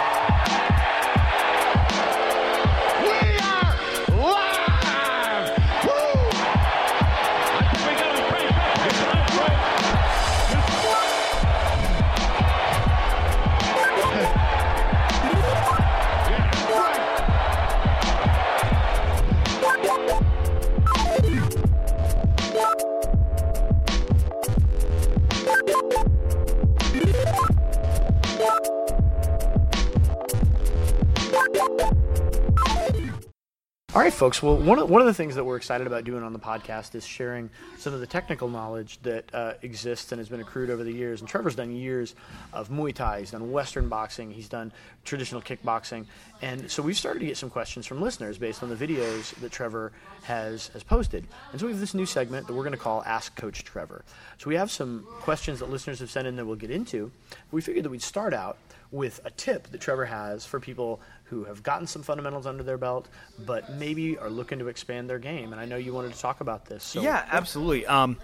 [33.93, 34.41] All right, folks.
[34.41, 36.95] Well, one of, one of the things that we're excited about doing on the podcast
[36.95, 40.82] is sharing some of the technical knowledge that uh, exists and has been accrued over
[40.82, 41.19] the years.
[41.19, 42.15] And Trevor's done years
[42.54, 44.71] of Muay Thai, he's done Western boxing, he's done
[45.04, 46.06] traditional kickboxing.
[46.41, 49.51] And so we've started to get some questions from listeners based on the videos that
[49.51, 49.91] Trevor
[50.23, 51.27] has, has posted.
[51.51, 54.06] And so we have this new segment that we're going to call Ask Coach Trevor.
[54.38, 57.12] So we have some questions that listeners have sent in that we'll get into.
[57.51, 58.58] We figured that we'd start out
[58.91, 62.77] with a tip that Trevor has for people who have gotten some fundamentals under their
[62.77, 63.07] belt,
[63.45, 65.53] but maybe are looking to expand their game.
[65.53, 66.83] And I know you wanted to talk about this.
[66.83, 67.85] So yeah, absolutely.
[67.85, 68.17] Um,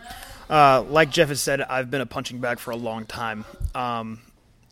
[0.50, 3.46] uh, like Jeff has said, I've been a punching bag for a long time.
[3.74, 4.20] Um,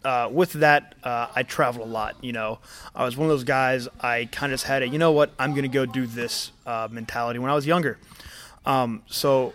[0.03, 2.17] uh, with that, uh, I traveled a lot.
[2.21, 2.59] You know,
[2.93, 3.87] I was one of those guys.
[4.01, 6.51] I kind of just had a, you know what, I'm going to go do this
[6.65, 7.97] uh, mentality when I was younger.
[8.65, 9.53] Um, so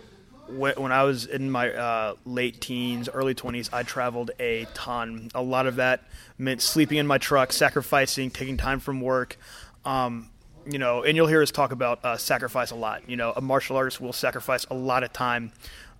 [0.57, 5.29] when I was in my uh, late teens, early 20s, I traveled a ton.
[5.33, 6.03] A lot of that
[6.37, 9.37] meant sleeping in my truck, sacrificing, taking time from work.
[9.85, 10.29] Um,
[10.65, 13.09] you know, and you'll hear us talk about uh, sacrifice a lot.
[13.09, 15.51] You know, a martial artist will sacrifice a lot of time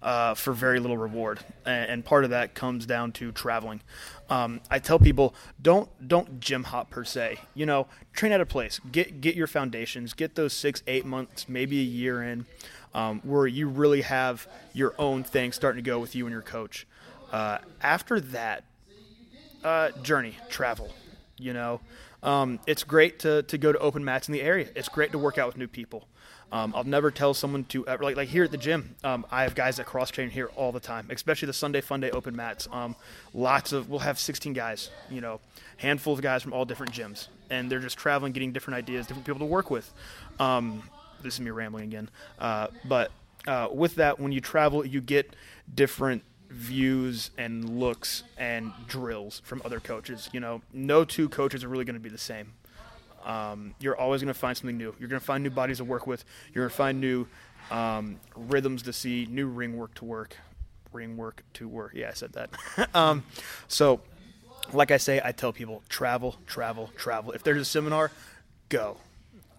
[0.01, 3.81] uh, for very little reward, and, and, part of that comes down to traveling.
[4.29, 7.37] Um, I tell people don't don't gym hop per se.
[7.53, 11.47] You know, train at a place, get get your foundations, get those six eight months,
[11.47, 12.45] maybe a year in
[12.93, 16.41] um, where you really have your own thing starting to go with you and your
[16.41, 16.85] coach.
[17.31, 18.63] Uh, after that,
[19.63, 20.93] uh, journey, travel.
[21.37, 21.81] You know,
[22.23, 24.67] um, it's great to, to go to open mats in the area.
[24.75, 26.07] It's great to work out with new people.
[26.51, 28.95] Um, I'll never tell someone to ever, like like here at the gym.
[29.05, 32.01] Um, I have guys that cross train here all the time, especially the Sunday Fun
[32.01, 32.67] Day open mats.
[32.71, 32.97] Um,
[33.33, 35.39] lots of we'll have 16 guys, you know,
[35.77, 39.25] handful of guys from all different gyms, and they're just traveling, getting different ideas, different
[39.25, 39.93] people to work with.
[41.23, 42.09] This is me rambling again.
[42.39, 43.11] Uh, but
[43.47, 45.35] uh, with that, when you travel, you get
[45.73, 50.29] different views and looks and drills from other coaches.
[50.33, 52.53] You know, no two coaches are really going to be the same.
[53.23, 54.95] Um, you're always going to find something new.
[54.99, 56.25] You're going to find new bodies to work with.
[56.53, 57.27] You're going to find new
[57.69, 60.35] um, rhythms to see, new ring work to work,
[60.91, 61.91] ring work to work.
[61.93, 62.49] Yeah, I said that.
[62.95, 63.23] um,
[63.67, 64.01] so,
[64.73, 67.31] like I say, I tell people travel, travel, travel.
[67.31, 68.11] If there's a seminar,
[68.69, 68.97] go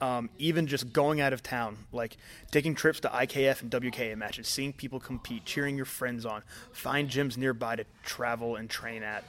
[0.03, 2.17] um, even just going out of town, like
[2.51, 7.09] taking trips to IKF and WKA matches, seeing people compete, cheering your friends on, find
[7.09, 9.23] gyms nearby to travel and train at.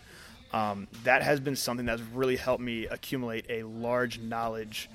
[0.52, 4.90] Um, that has been something that's really helped me accumulate a large knowledge.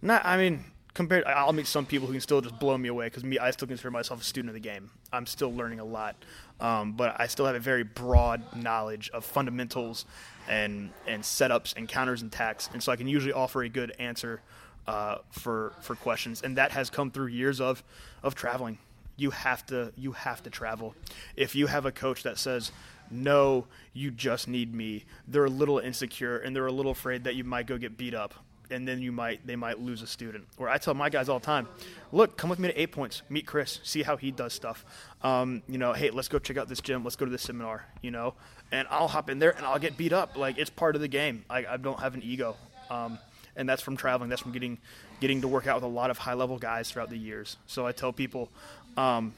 [0.00, 3.06] Not, I mean, compared, I'll meet some people who can still just blow me away
[3.06, 4.90] because me, I still consider myself a student of the game.
[5.12, 6.14] I'm still learning a lot,
[6.60, 10.04] um, but I still have a very broad knowledge of fundamentals
[10.48, 13.92] and and setups and counters and tacks, and so I can usually offer a good
[13.98, 14.40] answer
[14.86, 17.82] uh, for for questions, and that has come through years of
[18.22, 18.78] of traveling.
[19.16, 20.94] You have to you have to travel.
[21.36, 22.72] If you have a coach that says
[23.10, 27.34] no, you just need me, they're a little insecure and they're a little afraid that
[27.34, 28.34] you might go get beat up
[28.70, 30.46] and then you might they might lose a student.
[30.56, 31.68] Or I tell my guys all the time,
[32.12, 34.84] look, come with me to eight points, meet Chris, see how he does stuff.
[35.22, 37.86] Um, you know, hey, let's go check out this gym, let's go to this seminar.
[38.02, 38.34] You know,
[38.72, 40.36] and I'll hop in there and I'll get beat up.
[40.36, 41.44] Like it's part of the game.
[41.48, 42.56] I, I don't have an ego.
[42.90, 43.18] Um,
[43.56, 44.30] and that's from traveling.
[44.30, 44.78] That's from getting
[45.20, 47.56] getting to work out with a lot of high level guys throughout the years.
[47.66, 48.50] So I tell people,
[48.96, 49.34] um,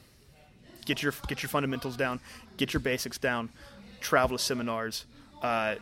[0.84, 2.20] get your get your fundamentals down,
[2.56, 3.50] get your basics down,
[4.00, 5.04] travel to seminars.
[5.42, 5.76] Uh,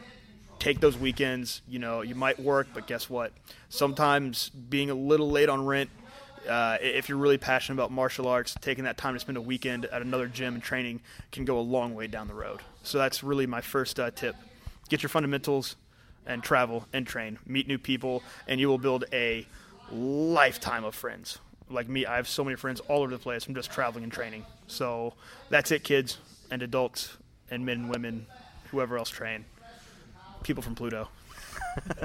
[0.58, 1.62] take those weekends.
[1.68, 3.32] You know, you might work, but guess what?
[3.68, 5.90] Sometimes being a little late on rent,
[6.48, 9.84] uh, if you're really passionate about martial arts, taking that time to spend a weekend
[9.86, 11.00] at another gym and training
[11.32, 12.60] can go a long way down the road.
[12.82, 14.36] So that's really my first uh, tip.
[14.88, 15.76] Get your fundamentals,
[16.26, 19.46] and travel and train, meet new people, and you will build a
[19.90, 21.38] lifetime of friends.
[21.70, 24.12] Like me, I have so many friends all over the place from just traveling and
[24.12, 24.44] training.
[24.66, 25.14] So
[25.50, 26.18] that's it, kids
[26.50, 27.16] and adults
[27.50, 28.26] and men and women,
[28.70, 29.44] whoever else train.
[30.42, 31.08] People from Pluto.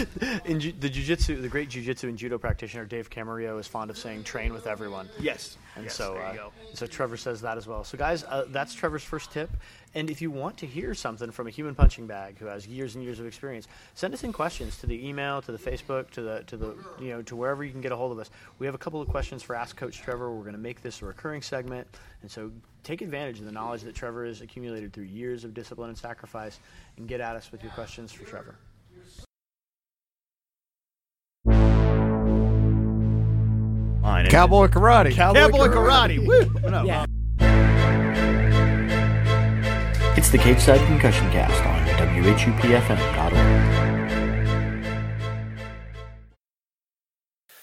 [0.44, 3.98] in ju- the jiu-jitsu, the great jiu-jitsu and judo practitioner Dave Camarillo is fond of
[3.98, 7.84] saying "train with everyone." Yes, and yes, so uh, so Trevor says that as well.
[7.84, 9.50] So guys, uh, that's Trevor's first tip.
[9.94, 12.94] And if you want to hear something from a human punching bag who has years
[12.94, 16.22] and years of experience, send us in questions to the email, to the Facebook, to
[16.22, 18.30] the to the you know to wherever you can get a hold of us.
[18.58, 20.32] We have a couple of questions for Ask Coach Trevor.
[20.32, 21.86] We're going to make this a recurring segment,
[22.22, 22.50] and so
[22.82, 26.58] take advantage of the knowledge that Trevor has accumulated through years of discipline and sacrifice,
[26.96, 28.56] and get at us with your questions for Trevor.
[34.02, 35.12] Cowboy karate.
[35.12, 36.18] Cowboy, Cowboy karate.
[36.18, 36.26] karate.
[36.62, 36.70] Woo!
[36.70, 37.06] No, yeah.
[40.16, 43.92] It's the Cage Side Concussion Cast on WHUPFM.org.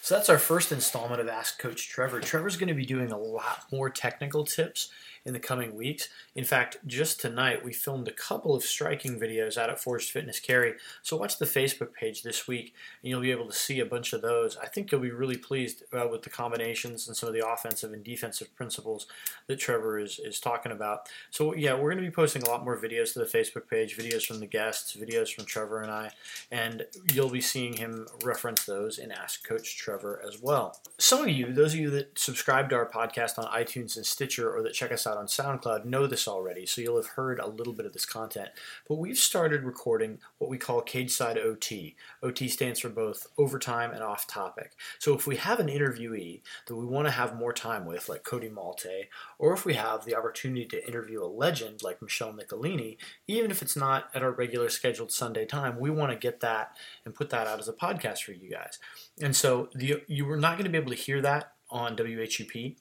[0.02, 2.20] So that's our first installment of Ask Coach Trevor.
[2.20, 4.90] Trevor's going to be doing a lot more technical tips
[5.26, 6.10] in the coming weeks.
[6.36, 10.40] In fact, just tonight we filmed a couple of striking videos out at Forged Fitness
[10.40, 10.76] Cary.
[11.02, 14.14] So watch the Facebook page this week, and you'll be able to see a bunch
[14.14, 14.58] of those.
[14.58, 17.94] I think you'll be really pleased uh, with the combinations and some of the offensive
[17.94, 19.08] and defensive principles
[19.48, 21.10] that Trevor is is talking about.
[21.32, 23.98] So yeah, we're going to be posting a lot more videos to the Facebook page,
[23.98, 26.12] videos from the guests, videos from Trevor and I,
[26.52, 30.80] and you'll be seeing him reference those in Ask Coach Trevor as well.
[30.98, 34.54] Some of you, those of you that subscribe to our podcast on iTunes and Stitcher
[34.54, 37.50] or that check us out on SoundCloud, know this already, so you'll have heard a
[37.50, 38.50] little bit of this content.
[38.88, 41.96] But we've started recording what we call Cage Side OT.
[42.22, 44.72] OT stands for both overtime and off topic.
[45.00, 48.24] So if we have an interviewee that we want to have more time with, like
[48.24, 52.98] Cody Malte, or if we have the opportunity to interview a legend like Michelle Nicolini,
[53.28, 56.78] even if it's not at our regular scheduled Sunday time, we want to get that
[57.06, 58.80] and put that out as a podcast for you guys.
[59.22, 62.76] And so the, you were not going to be able to hear that on WHUP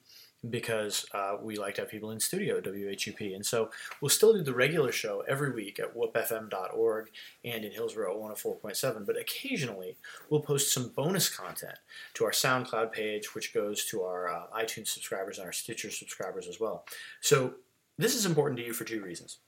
[0.47, 3.35] because uh, we like to have people in studio WHUP.
[3.35, 7.09] And so we'll still do the regular show every week at whupfm.org
[7.43, 9.05] and in Hillsborough at 104.7.
[9.05, 9.97] But occasionally
[10.29, 11.77] we'll post some bonus content
[12.13, 16.47] to our SoundCloud page, which goes to our uh, iTunes subscribers and our Stitcher subscribers
[16.47, 16.85] as well.
[17.19, 17.55] So
[17.97, 19.39] this is important to you for two reasons.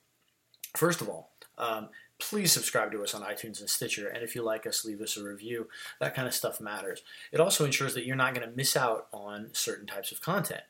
[0.75, 4.09] First of all, um, please subscribe to us on iTunes and Stitcher.
[4.09, 5.67] And if you like us, leave us a review.
[5.99, 7.01] That kind of stuff matters.
[7.31, 10.61] It also ensures that you're not going to miss out on certain types of content.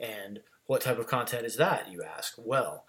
[0.00, 2.34] And what type of content is that, you ask?
[2.38, 2.84] Well,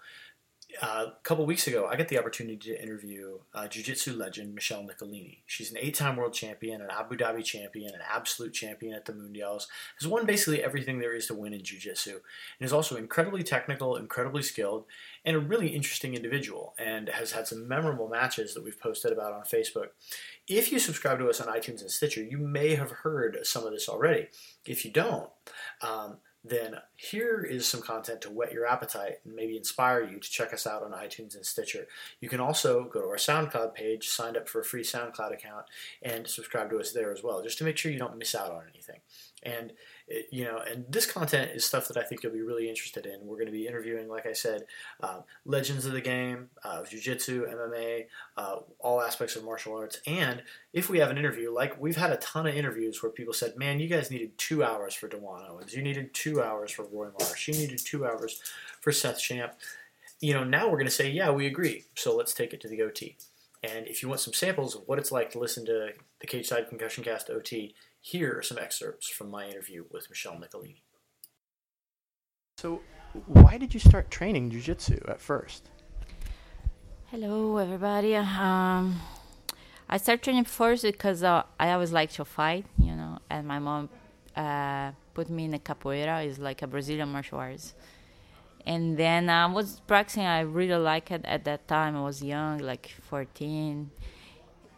[0.82, 4.82] uh, a couple weeks ago, I got the opportunity to interview uh, jiu-jitsu legend Michelle
[4.82, 5.42] Nicolini.
[5.46, 9.66] She's an eight-time world champion, an Abu Dhabi champion, an absolute champion at the Mundials.
[9.98, 13.96] Has won basically everything there is to win in jiu-jitsu, and is also incredibly technical,
[13.96, 14.84] incredibly skilled,
[15.24, 16.74] and a really interesting individual.
[16.78, 19.88] And has had some memorable matches that we've posted about on Facebook.
[20.46, 23.72] If you subscribe to us on iTunes and Stitcher, you may have heard some of
[23.72, 24.26] this already.
[24.66, 25.30] If you don't,
[25.80, 30.30] um, then here is some content to whet your appetite and maybe inspire you to
[30.30, 31.88] check us out on iTunes and Stitcher.
[32.20, 35.66] You can also go to our SoundCloud page, sign up for a free SoundCloud account,
[36.02, 38.52] and subscribe to us there as well, just to make sure you don't miss out
[38.52, 39.00] on anything.
[39.42, 39.72] And
[40.08, 43.06] it, you know, and this content is stuff that I think you'll be really interested
[43.06, 43.26] in.
[43.26, 44.64] We're going to be interviewing, like I said,
[45.02, 50.00] uh, legends of the game, uh, jiu-jitsu, MMA, uh, all aspects of martial arts.
[50.06, 50.42] And
[50.72, 53.56] if we have an interview, like we've had a ton of interviews where people said,
[53.56, 55.74] "Man, you guys needed two hours for Dewan Owens.
[55.74, 57.48] You needed two hours for Roy Marsh.
[57.48, 58.40] You needed two hours
[58.80, 59.54] for Seth Champ."
[60.20, 61.84] You know, now we're going to say, "Yeah, we agree.
[61.94, 63.16] So let's take it to the OT."
[63.62, 65.90] And if you want some samples of what it's like to listen to
[66.20, 70.38] the Cage Side Concussion Cast OT, here are some excerpts from my interview with Michelle
[70.38, 70.82] Nicolini.
[72.58, 72.80] So,
[73.26, 75.70] why did you start training jiu-jitsu at first?
[77.06, 78.16] Hello, everybody.
[78.16, 79.00] Um,
[79.88, 83.58] I started training first because uh, I always like to fight, you know, and my
[83.58, 83.88] mom
[84.36, 87.74] uh, put me in a capoeira, it's like a Brazilian martial arts.
[88.66, 91.96] And then I was practicing, I really liked it at that time.
[91.96, 93.90] I was young, like 14.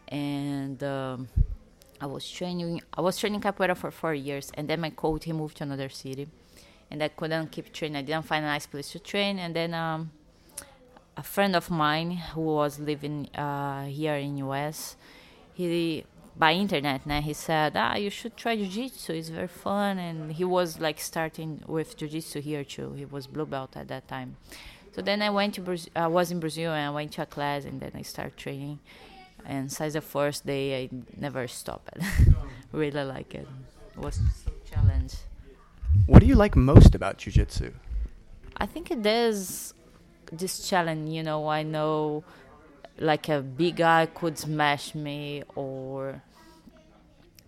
[0.07, 1.27] And um,
[2.01, 2.81] I was training.
[2.91, 5.87] I was training capoeira for four years, and then my coach he moved to another
[5.89, 6.27] city,
[6.89, 7.97] and I couldn't keep training.
[7.97, 10.11] I didn't find a nice place to train, and then um,
[11.15, 14.95] a friend of mine who was living uh, here in US,
[15.53, 16.03] he
[16.35, 19.13] by internet, now he said, ah, you should try jiu-jitsu.
[19.13, 22.93] It's very fun, and he was like starting with jiu-jitsu here too.
[22.93, 24.37] He was blue belt at that time.
[24.95, 25.91] So then I went to Brazil.
[25.95, 28.79] I was in Brazil and I went to a class, and then I started training
[29.45, 31.89] and since the first day I never stopped.
[32.71, 33.47] really like it.
[33.95, 35.13] It was so challenge.
[36.05, 37.73] What do you like most about jiu-jitsu?
[38.57, 39.73] I think it is
[40.31, 41.09] this challenge.
[41.09, 42.23] You know, I know
[42.97, 46.21] like a big guy could smash me or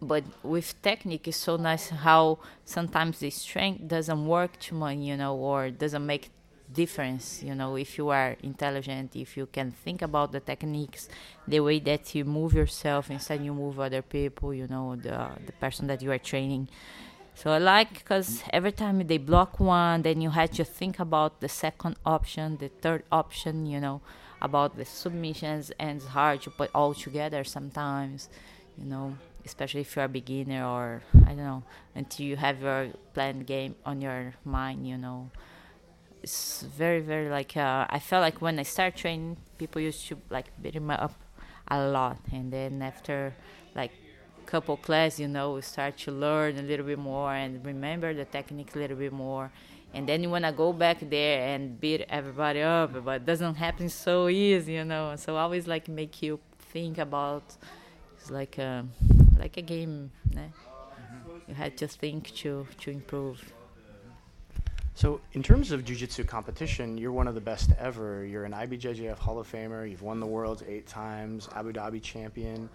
[0.02, 5.16] but with technique it's so nice how sometimes the strength doesn't work too much you
[5.16, 6.30] know or doesn't make
[6.74, 11.08] difference you know if you are intelligent if you can think about the techniques
[11.48, 15.52] the way that you move yourself instead you move other people you know the the
[15.54, 16.68] person that you are training.
[17.36, 21.42] So i like because every time they block one then you have to think about
[21.42, 24.02] the second option the third option you know
[24.42, 28.30] about the submissions and it's hard to put all together sometimes
[28.78, 31.64] you know especially if you're a beginner or i don't know
[31.96, 35.30] until you have your planned game on your mind you know
[36.24, 40.18] it's very very like uh, I felt like when I started training, people used to
[40.30, 41.14] like beat me up
[41.68, 43.36] a lot, and then after
[43.76, 43.92] like
[44.46, 48.26] couple class, you know, we start to learn a little bit more and remember the
[48.26, 49.52] techniques a little bit more.
[49.94, 53.90] And then you wanna go back there and beat everybody up, but it doesn't happen
[53.90, 55.16] so easy, you know.
[55.16, 56.40] So I always like make you
[56.72, 57.44] think about
[58.18, 58.86] it's like a
[59.38, 60.12] like a game.
[60.30, 60.50] Né?
[60.50, 61.50] Mm-hmm.
[61.50, 63.54] You had to think to to improve.
[64.96, 68.26] So, in terms of jiu-jitsu competition, you're one of the best ever.
[68.26, 69.90] You're an IBJJF Hall of Famer.
[69.90, 72.70] You've won the worlds eight times, Abu Dhabi champion.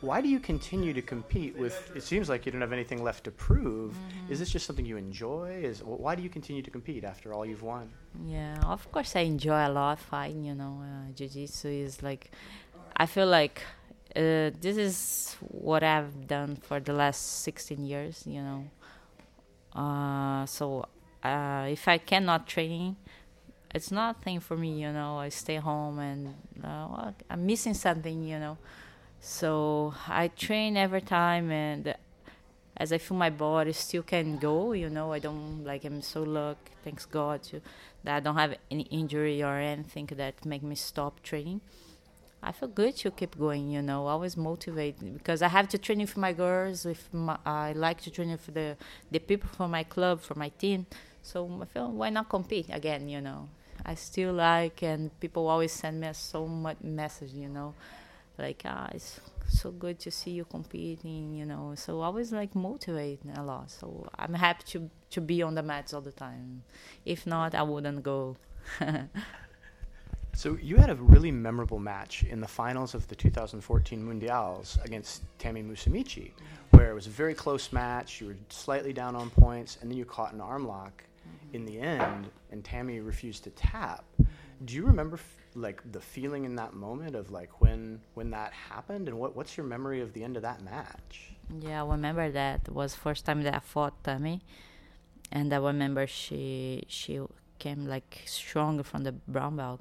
[0.00, 1.90] Why do you continue to compete with?
[1.94, 3.92] It seems like you don't have anything left to prove.
[3.92, 4.32] Mm-hmm.
[4.32, 5.60] Is this just something you enjoy?
[5.62, 7.90] Is why do you continue to compete after all you've won?
[8.24, 10.44] Yeah, of course I enjoy a lot fighting.
[10.44, 12.30] You know, uh, jiu-jitsu is like,
[12.96, 13.62] I feel like
[14.16, 18.22] uh, this is what I've done for the last 16 years.
[18.24, 18.64] You know,
[19.74, 20.86] uh, so
[21.22, 22.96] uh, if I cannot train,
[23.74, 24.82] it's nothing for me.
[24.82, 28.24] You know, I stay home and uh, I'm missing something.
[28.24, 28.58] You know,
[29.20, 31.94] so I train every time and
[32.76, 36.22] as I feel my body still can go, you know, I don't like I'm so
[36.22, 37.60] lucky, thanks God, to,
[38.04, 41.60] that I don't have any injury or anything that make me stop training.
[42.40, 45.98] I feel good to keep going, you know, always motivate because I have to train
[45.98, 46.84] with my girls.
[46.84, 48.76] With my, I like to train with the
[49.10, 50.86] the people for my club, for my team.
[51.28, 53.50] So I feel why not compete again, you know?
[53.84, 57.74] I still like, and people always send me so much message, you know,
[58.38, 61.74] like ah, it's so good to see you competing, you know.
[61.76, 63.70] So I always like motivate a lot.
[63.70, 66.62] So I'm happy to to be on the mats all the time.
[67.04, 68.36] If not, I wouldn't go.
[70.34, 75.22] So you had a really memorable match in the finals of the 2014 Mundials against
[75.40, 76.30] Tammy Musumeci,
[76.70, 78.20] where it was a very close match.
[78.20, 81.02] You were slightly down on points, and then you caught an arm lock
[81.52, 84.04] in the end, and Tammy refused to tap.
[84.64, 88.52] Do you remember f- like the feeling in that moment of like when when that
[88.52, 91.32] happened, and what what's your memory of the end of that match?
[91.60, 94.42] Yeah, I remember that it was first time that I fought Tammy,
[95.32, 97.20] and I remember she she
[97.58, 99.80] came like strong from the brown belt,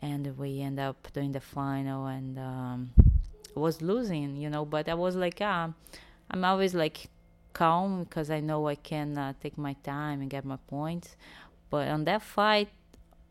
[0.00, 2.90] and we end up doing the final and um,
[3.54, 4.64] was losing, you know.
[4.64, 5.72] But I was like, ah,
[6.30, 7.08] I'm always like
[7.52, 11.16] calm because I know I can uh, take my time and get my points.
[11.70, 12.68] But on that fight,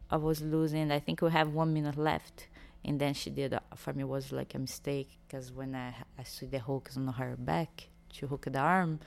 [0.09, 0.91] I was losing.
[0.91, 2.47] I think we have one minute left,
[2.85, 3.53] and then she did.
[3.53, 7.07] Uh, for me, was like a mistake because when I I see the hooks on
[7.07, 8.99] her back to hook the arm,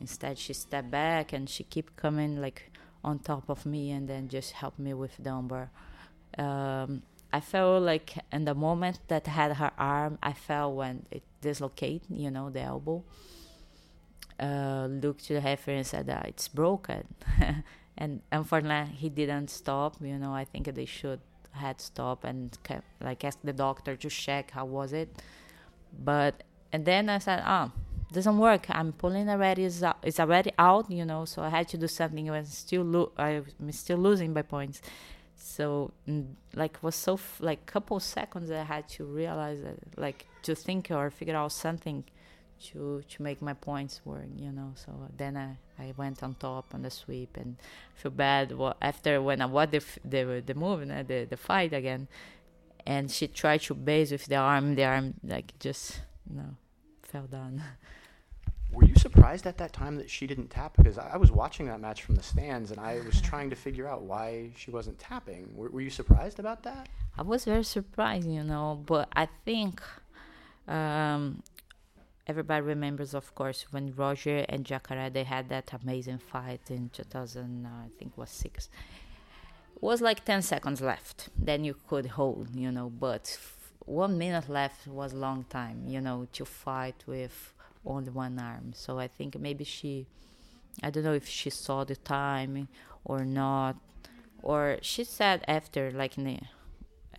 [0.00, 2.70] instead she stepped back and she keep coming like
[3.04, 5.68] on top of me and then just help me with the armbar.
[6.38, 11.06] Um, I felt like in the moment that I had her arm, I felt when
[11.10, 13.04] it dislocated, you know, the elbow.
[14.38, 17.04] Uh, looked to the referee and said, uh, "It's broken."
[17.96, 19.96] and unfortunately, he didn't stop.
[20.00, 21.20] You know, I think they should
[21.52, 25.08] had stopped and kept, like asked the doctor to check how was it.
[25.98, 27.72] But and then I said, "Ah,
[28.12, 28.66] doesn't work.
[28.68, 29.64] I'm pulling already.
[29.64, 30.90] It's already out.
[30.90, 32.28] You know, so I had to do something.
[32.28, 34.82] I was still lo- I'm still losing by points."
[35.38, 40.26] so mm, like was so f- like couple seconds i had to realize that like
[40.42, 42.04] to think or figure out something
[42.60, 46.66] to to make my points work you know so then i i went on top
[46.72, 47.56] on the sweep and
[47.94, 52.08] feel bad well, after when i watched the the, the move the the fight again
[52.86, 56.00] and she tried to base with the arm the arm like just
[56.30, 56.56] you know
[57.02, 57.62] fell down
[58.72, 60.76] Were you surprised at that time that she didn't tap?
[60.76, 63.56] Because I I was watching that match from the stands, and I was trying to
[63.56, 65.48] figure out why she wasn't tapping.
[65.54, 66.88] Were, were you surprised about that?
[67.16, 69.80] I was very surprised, you know, but I think
[70.68, 71.42] um,
[72.26, 77.66] everybody remembers, of course, when Roger and Jacare they had that amazing fight in 2000,
[77.66, 78.68] uh, I think was six.
[79.76, 81.28] It was like 10 seconds left.
[81.38, 83.38] Then you could hold, you know, but
[83.84, 87.54] one minute left was a long time, you know, to fight with
[87.84, 88.72] only one arm.
[88.74, 90.06] So I think maybe she,
[90.82, 92.68] I don't know if she saw the time
[93.04, 93.76] or not,
[94.42, 96.38] or she said after, like in the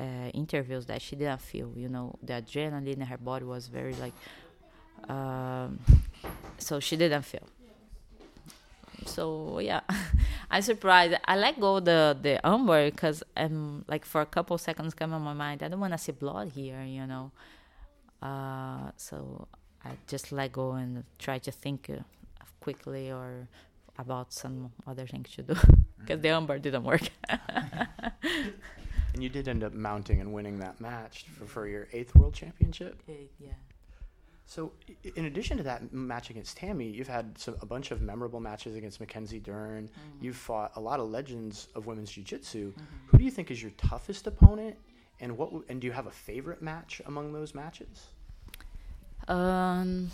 [0.03, 3.93] uh, interviews, that she didn't feel, you know, the adrenaline in her body was very
[3.95, 4.14] like,
[5.09, 5.79] um,
[6.57, 7.47] so she didn't feel.
[9.05, 9.81] So yeah,
[10.51, 11.15] I'm surprised.
[11.25, 15.21] I let go the the armbar because um like for a couple seconds came on
[15.21, 15.63] my mind.
[15.63, 17.31] I don't want to see blood here, you know.
[18.21, 19.47] Uh, so
[19.85, 22.01] I just let go and try to think uh,
[22.59, 23.47] quickly or
[23.97, 25.55] about some other things to do
[25.99, 27.03] because the armbar didn't work.
[29.17, 32.35] And you did end up mounting and winning that match for, for your eighth world
[32.35, 33.01] championship.
[33.09, 33.53] Eight, yeah.
[34.49, 34.71] So,
[35.15, 38.75] in addition to that match against Tammy, you've had some, a bunch of memorable matches
[38.75, 39.89] against Mackenzie Dern.
[40.21, 42.73] You've fought a lot of legends of women's jiu-jitsu.
[43.07, 44.77] Who do you think is your toughest opponent,
[45.19, 45.51] and what?
[45.67, 48.07] And do you have a favorite match among those matches?
[49.27, 50.11] Um,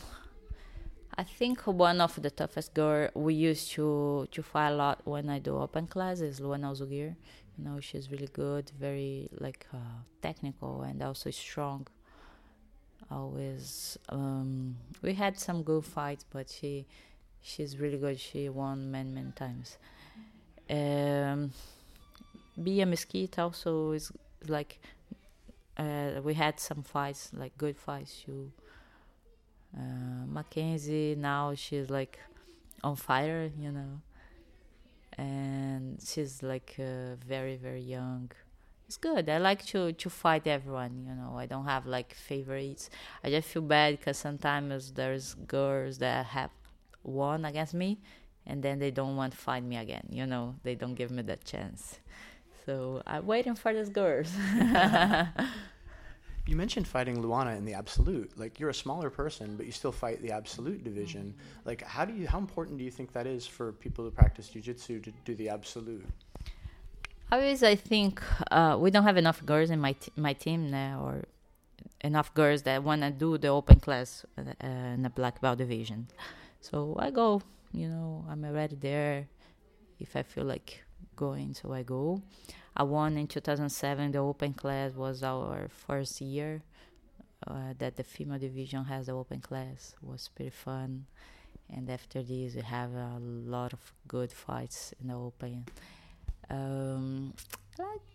[1.16, 5.30] I think one of the toughest girl we used to to fight a lot when
[5.30, 7.16] I do open class is Luanna Alzuguir.
[7.56, 9.78] You know, she's really good, very like uh,
[10.24, 11.86] technical and also strong.
[13.12, 16.86] Always, um, we had some good fights, but she
[17.42, 18.20] she's really good.
[18.20, 19.78] She won many many times.
[20.70, 21.52] Um,
[22.62, 24.12] Bia Mesquita also is
[24.48, 24.80] like
[25.78, 28.24] uh, we had some fights, like good fights.
[28.26, 28.52] Too.
[29.76, 32.20] Uh, Mackenzie now she's like
[32.84, 34.02] on fire, you know,
[35.18, 38.32] and she's like uh, very very young.
[38.88, 39.30] It's good.
[39.30, 41.06] I like to to fight everyone.
[41.08, 42.90] You know, I don't have like favorites.
[43.24, 46.52] I just feel bad because sometimes there's girls that have
[47.04, 48.00] won against me,
[48.46, 50.08] and then they don't want to fight me again.
[50.12, 52.00] You know, they don't give me that chance.
[52.66, 54.32] So I'm waiting for those girls.
[56.46, 58.38] You mentioned fighting Luana in the absolute.
[58.38, 61.34] Like you're a smaller person, but you still fight the absolute division.
[61.38, 61.70] Mm-hmm.
[61.70, 64.50] Like how do you how important do you think that is for people who practice
[64.50, 66.06] jiu-jitsu to do the absolute?
[67.34, 68.22] Always, I think
[68.52, 71.24] uh, we don't have enough girls in my t- my team now, or
[72.02, 74.44] enough girls that want to do the open class uh,
[74.94, 76.10] in the black belt division.
[76.62, 77.42] So I go.
[77.72, 79.28] You know, I'm already there.
[80.00, 80.84] If I feel like
[81.16, 82.22] going, so I go.
[82.78, 84.12] I won in 2007.
[84.12, 86.62] The open class was our first year
[87.48, 89.96] uh, that the female division has the open class.
[90.00, 91.08] It was pretty fun.
[91.68, 95.66] And after this, we have a lot of good fights in the open.
[96.50, 97.34] Um,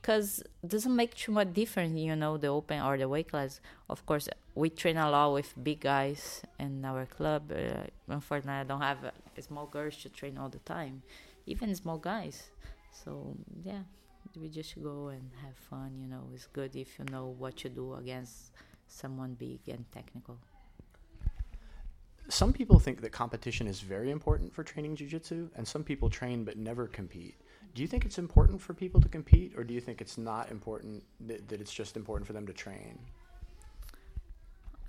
[0.00, 3.60] because it doesn't make too much difference, you know, the open or the weight class.
[3.90, 7.52] Of course, we train a lot with big guys in our club.
[7.52, 9.10] Uh, unfortunately, I don't have uh,
[9.40, 11.02] small girls to train all the time,
[11.46, 12.50] even small guys.
[13.04, 13.82] So yeah,
[14.40, 15.98] we just go and have fun.
[16.00, 18.52] You know, it's good if you know what to do against
[18.86, 20.38] someone big and technical.
[22.30, 26.44] Some people think that competition is very important for training jiu-jitsu, and some people train
[26.44, 27.36] but never compete.
[27.74, 30.50] Do you think it's important for people to compete, or do you think it's not
[30.50, 32.98] important that, it's just important for them to train?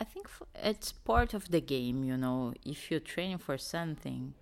[0.01, 2.53] I think f- it's part of the game, you know.
[2.65, 4.34] If you're training for something,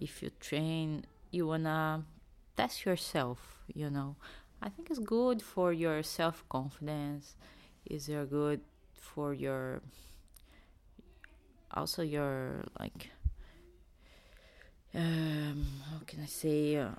[0.00, 2.04] if you train, you wanna
[2.56, 4.16] test yourself, you know.
[4.62, 7.34] I think it's good for your self confidence.
[7.84, 8.60] Is it good
[8.94, 9.82] for your
[11.72, 13.10] also your like
[14.94, 16.90] um how can I say uh,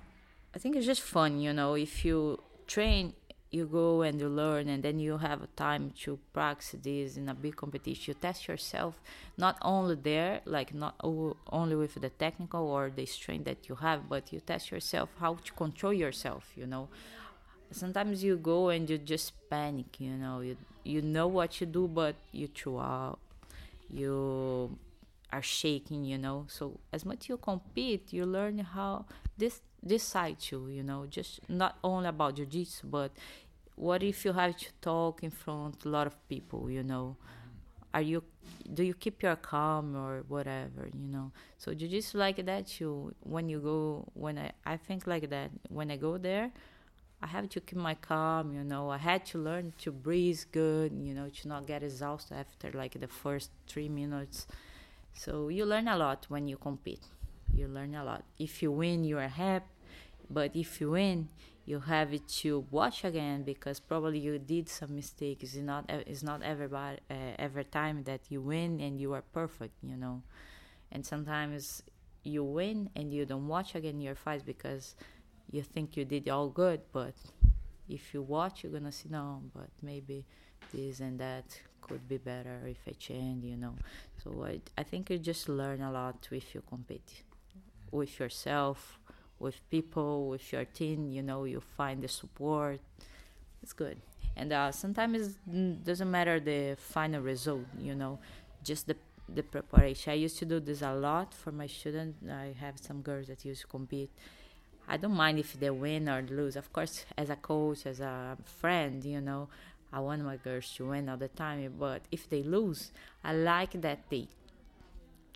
[0.54, 1.74] I think it's just fun, you know.
[1.74, 3.14] If you train,
[3.50, 7.34] you go and you learn, and then you have time to practice this in a
[7.34, 8.04] big competition.
[8.08, 9.00] You test yourself,
[9.36, 14.08] not only there, like not only with the technical or the strength that you have,
[14.08, 16.50] but you test yourself how to control yourself.
[16.56, 16.88] You know,
[17.70, 20.00] sometimes you go and you just panic.
[20.00, 23.18] You know, you you know what you do, but you throw out.
[23.90, 24.78] You
[25.32, 26.04] are shaking.
[26.04, 29.60] You know, so as much you compete, you learn how this
[30.02, 33.12] side too, you know, just not only about jiu-jitsu, but
[33.76, 37.16] what if you have to talk in front a lot of people, you know?
[37.94, 38.22] Are you
[38.74, 41.32] do you keep your calm or whatever, you know?
[41.58, 43.14] So jiu-jitsu like that too.
[43.20, 45.50] When you go when I I think like that.
[45.68, 46.50] When I go there,
[47.22, 48.90] I have to keep my calm, you know.
[48.90, 53.00] I had to learn to breathe good, you know, to not get exhausted after like
[53.00, 54.46] the first 3 minutes.
[55.14, 57.02] So you learn a lot when you compete
[57.58, 58.24] you learn a lot.
[58.38, 59.66] If you win, you are happy,
[60.30, 61.28] but if you win,
[61.66, 65.54] you have to watch again because probably you did some mistakes.
[65.54, 66.96] It's not it's not uh,
[67.38, 70.22] every time that you win and you are perfect, you know.
[70.92, 71.82] And sometimes
[72.24, 74.94] you win and you don't watch again your fights because
[75.50, 77.14] you think you did all good, but
[77.88, 80.24] if you watch, you're gonna see no, but maybe
[80.72, 81.44] this and that
[81.80, 83.74] could be better if I change, you know.
[84.22, 87.24] So I I think you just learn a lot if you compete
[87.90, 88.98] with yourself,
[89.38, 91.10] with people, with your team.
[91.10, 92.80] You know, you find the support.
[93.62, 93.98] It's good.
[94.36, 97.64] And uh, sometimes it doesn't matter the final result.
[97.78, 98.18] You know,
[98.62, 98.96] just the
[99.28, 100.12] the preparation.
[100.12, 102.18] I used to do this a lot for my students.
[102.28, 104.10] I have some girls that used to compete.
[104.88, 106.56] I don't mind if they win or lose.
[106.56, 109.48] Of course, as a coach, as a friend, you know,
[109.92, 111.74] I want my girls to win all the time.
[111.78, 112.90] But if they lose,
[113.22, 114.28] I like that they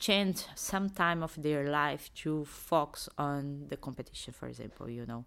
[0.06, 5.24] change some time of their life to focus on the competition for example you know.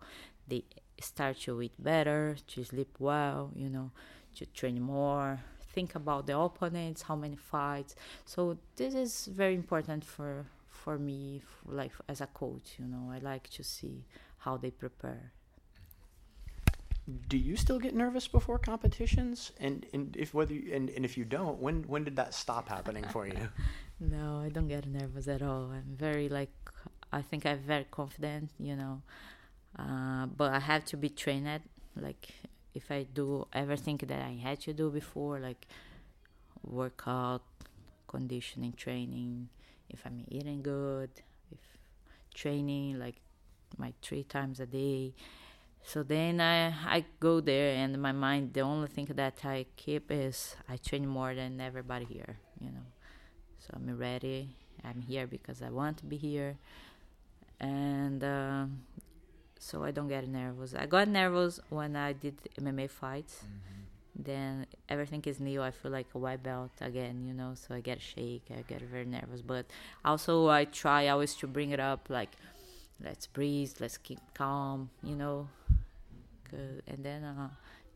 [0.48, 0.64] They
[1.00, 3.92] start to eat better to sleep well you know
[4.36, 5.40] to train more
[5.76, 7.96] think about the opponents how many fights.
[8.26, 13.12] So this is very important for for me for like as a coach you know.
[13.16, 14.06] I like to see
[14.46, 15.34] how they prepare.
[17.28, 19.52] Do you still get nervous before competitions?
[19.60, 22.68] And, and if whether you, and, and if you don't when when did that stop
[22.70, 23.50] happening for you
[24.00, 26.52] no i don't get nervous at all i'm very like
[27.12, 29.02] i think i'm very confident you know
[29.80, 31.62] uh, but i have to be trained
[31.96, 32.30] like
[32.74, 35.68] if i do everything that i had to do before like
[36.64, 37.44] workout
[38.08, 39.48] conditioning training
[39.90, 41.10] if i'm eating good
[41.52, 41.60] if
[42.34, 43.16] training like
[43.78, 45.14] my three times a day.
[45.84, 50.12] So then I I go there and my mind the only thing that I keep
[50.12, 52.88] is I train more than everybody here, you know.
[53.66, 54.56] So I'm ready.
[54.84, 56.58] I'm here because I want to be here,
[57.60, 58.66] and uh,
[59.58, 60.76] so I don't get nervous.
[60.76, 63.42] I got nervous when I did MMA fights.
[64.16, 65.64] Then everything is new.
[65.64, 67.54] I feel like a white belt again, you know.
[67.56, 68.44] So I get shake.
[68.52, 69.42] I get very nervous.
[69.42, 69.66] But
[70.06, 72.30] also I try always to bring it up, like
[73.04, 75.50] let's breathe, let's keep calm, you know.
[76.52, 77.50] and then uh,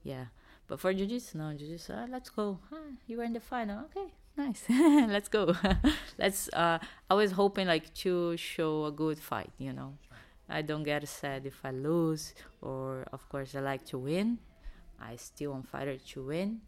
[0.03, 0.25] yeah.
[0.67, 2.59] But for jiu-jitsu, no, jiu-jitsu, uh, let's go.
[2.69, 3.85] Huh, you were in the final.
[3.85, 4.63] Okay, nice.
[4.69, 5.55] let's go.
[6.17, 6.79] let's uh
[7.09, 9.97] always hoping like to show a good fight, you know.
[10.49, 14.39] I don't get sad if I lose or of course I like to win.
[14.99, 16.61] I still on fighter to win.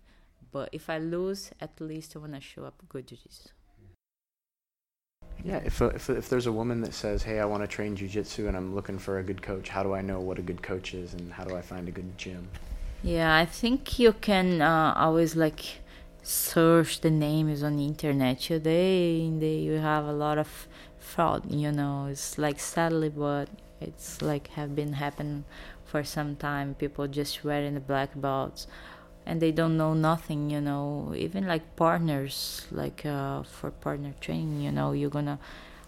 [0.52, 3.50] But if I lose, at least I wanna show up good jiu-jitsu.
[5.44, 8.48] Yeah, if, if, if there's a woman that says, hey, I want to train jiu-jitsu
[8.48, 10.94] and I'm looking for a good coach, how do I know what a good coach
[10.94, 12.48] is and how do I find a good gym?
[13.02, 15.82] Yeah, I think you can uh, always like
[16.24, 19.30] search the names on the internet today.
[19.30, 20.68] They you have a lot of
[21.00, 21.52] fraud.
[21.52, 23.50] You know, it's like sadly, but
[23.80, 25.46] it's like have been happening
[25.86, 26.76] for some time.
[26.76, 28.68] People just wearing the black belts,
[29.26, 30.50] and they don't know nothing.
[30.50, 34.62] You know, even like partners, like uh, for partner training.
[34.62, 35.40] You know, you're gonna.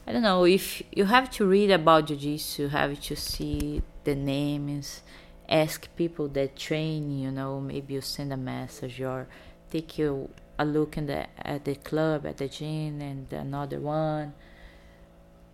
[0.06, 4.16] I don't know if you have to read about jiu-jitsu, you have to see the
[4.16, 5.02] names
[5.50, 9.28] ask people that train you know maybe you send a message or
[9.74, 14.34] take you a look in the at the club at the gym and another one.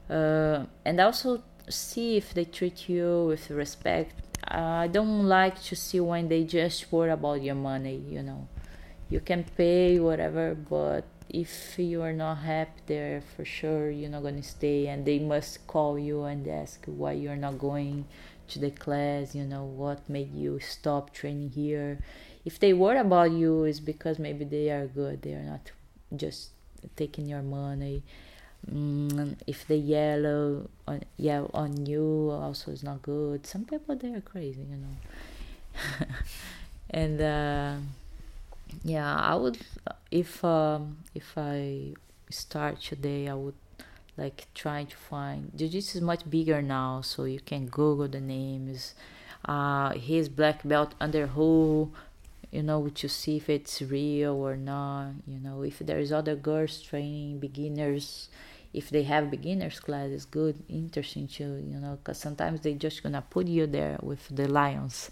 [0.10, 4.14] Uh, and also see if they treat you with respect.
[4.48, 8.48] I don't like to see when they just worry about your money you know.
[9.10, 14.24] You can pay whatever but if you are not happy there for sure you're not
[14.24, 18.06] going to stay and they must call you and ask why you're not going
[18.48, 22.00] to the class you know what made you stop training here
[22.50, 25.22] if they worry about you is because maybe they are good.
[25.22, 25.66] They are not
[26.16, 26.50] just
[26.96, 28.02] taking your money.
[28.70, 33.46] Mm, if they yellow on yell on you also is not good.
[33.46, 34.96] Some people they are crazy you know.
[36.92, 37.76] And uh,
[38.84, 39.58] yeah i would
[40.12, 41.94] if um, if i
[42.30, 43.56] start today i would
[44.18, 48.94] like trying to find jiu-jitsu is much bigger now so you can google the names
[49.46, 51.92] uh his black belt under who
[52.52, 56.82] you know to see if it's real or not you know if there's other girls
[56.82, 58.30] training beginners
[58.74, 63.02] if they have beginners class it's good interesting too you know because sometimes they just
[63.02, 65.12] gonna put you there with the lions.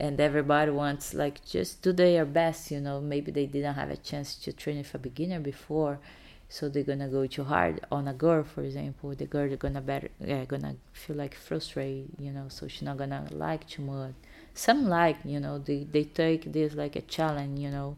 [0.00, 3.00] And everybody wants like just do their best you know.
[3.00, 6.00] Maybe they didn't have a chance to train with a beginner before
[6.48, 9.14] so they're gonna go too hard on a girl for example.
[9.14, 12.96] The girl is gonna better yeah, gonna feel like frustrated you know so she's not
[12.96, 14.14] gonna like too much
[14.54, 17.96] some like you know they, they take this like a challenge you know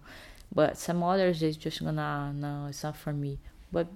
[0.55, 3.39] but some others is just gonna no it's not for me.
[3.73, 3.89] But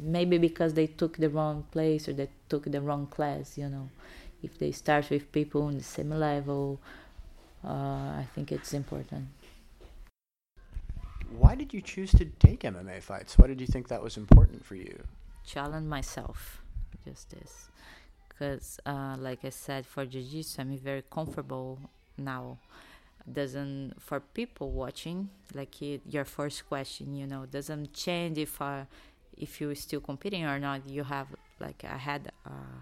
[0.00, 3.88] maybe because they took the wrong place or they took the wrong class you know.
[4.42, 6.80] If they start with people on the same level
[7.62, 9.26] uh, i think it's important.
[11.38, 13.38] Why did you choose to take MMA fights?
[13.38, 15.04] Why did you think that was important for you?
[15.44, 16.62] challenge myself.
[17.04, 17.68] Just this
[18.40, 21.78] because uh, like i said for jiu-jitsu i'm very comfortable
[22.16, 22.56] now
[23.30, 28.84] doesn't for people watching like it, your first question you know doesn't change if uh,
[29.36, 31.26] if you're still competing or not you have
[31.60, 32.78] like i had uh,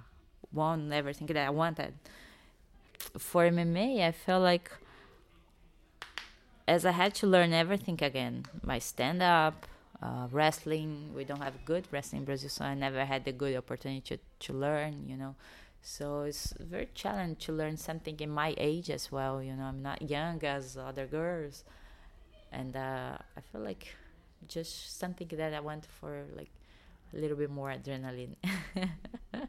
[0.53, 1.93] won everything that i wanted
[3.19, 4.71] for mma i felt like
[6.67, 9.67] as I had to learn everything again, my stand up,
[10.03, 11.13] uh, wrestling.
[11.17, 14.19] We don't have good wrestling in Brazil, so I never had the good opportunity to,
[14.41, 15.35] to learn, you know.
[15.83, 19.65] So it's very challenging to learn something in my age as well, you know.
[19.65, 21.65] I'm not young as other girls,
[22.53, 23.95] and uh, I feel like
[24.47, 26.51] just something that I want for like
[27.15, 28.37] a little bit more adrenaline.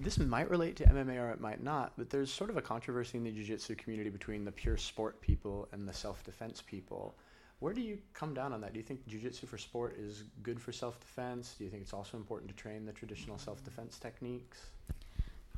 [0.00, 3.18] This might relate to MMA or it might not, but there's sort of a controversy
[3.18, 7.16] in the jiu-jitsu community between the pure sport people and the self-defense people.
[7.60, 8.72] Where do you come down on that?
[8.72, 11.56] Do you think jiu-jitsu for sport is good for self-defense?
[11.58, 14.58] Do you think it's also important to train the traditional self-defense techniques?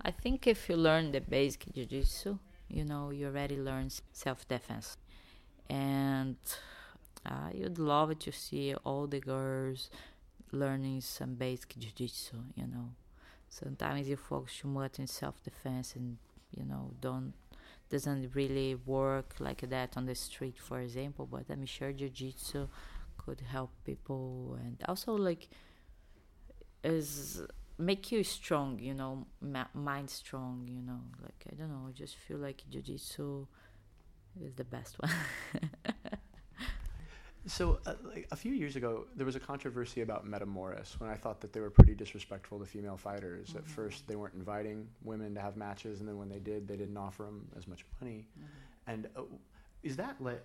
[0.03, 2.39] I think if you learn the basic jiu-jitsu,
[2.69, 4.97] you know, you already learn self-defense.
[5.69, 6.37] And
[7.27, 9.91] uh, you'd love to see all the girls
[10.53, 12.89] learning some basic jiu-jitsu, you know.
[13.51, 16.17] Sometimes you focus too much in self-defense and,
[16.57, 17.35] you know, don't
[17.91, 21.27] doesn't really work like that on the street, for example.
[21.31, 22.69] But I'm sure jiu-jitsu
[23.19, 25.49] could help people and also like
[26.83, 27.43] is
[27.79, 31.01] make you strong, you know, ma- mind strong, you know.
[31.23, 33.47] Like I don't know, I just feel like jiu-jitsu
[34.45, 35.11] is the best one.
[37.51, 41.17] So, uh, like a few years ago, there was a controversy about Metamoris when I
[41.17, 43.49] thought that they were pretty disrespectful to female fighters.
[43.49, 43.59] Mm-hmm.
[43.59, 46.77] At first, they weren't inviting women to have matches, and then when they did, they
[46.77, 48.29] didn't offer them as much money.
[48.39, 48.91] Mm-hmm.
[48.93, 49.23] And uh,
[49.83, 50.45] is that like,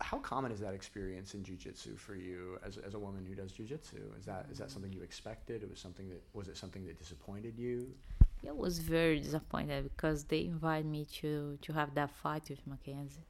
[0.00, 3.50] how common is that experience in jiu-jitsu for you as, as a woman who does
[3.50, 4.00] jiu-jitsu?
[4.16, 5.64] Is that is that something you expected?
[5.64, 7.92] It was something that was it something that disappointed you?
[8.48, 13.26] I was very disappointed because they invited me to to have that fight with Mackenzie.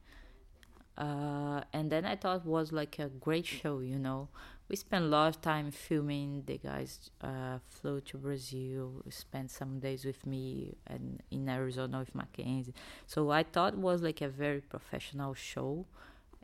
[0.97, 4.29] Uh, and then I thought it was like a great show, you know.
[4.69, 6.43] We spent a lot of time filming.
[6.47, 12.15] The guys uh, flew to Brazil, spent some days with me and in Arizona with
[12.15, 12.75] Mackenzie.
[13.07, 15.87] So I thought it was like a very professional show,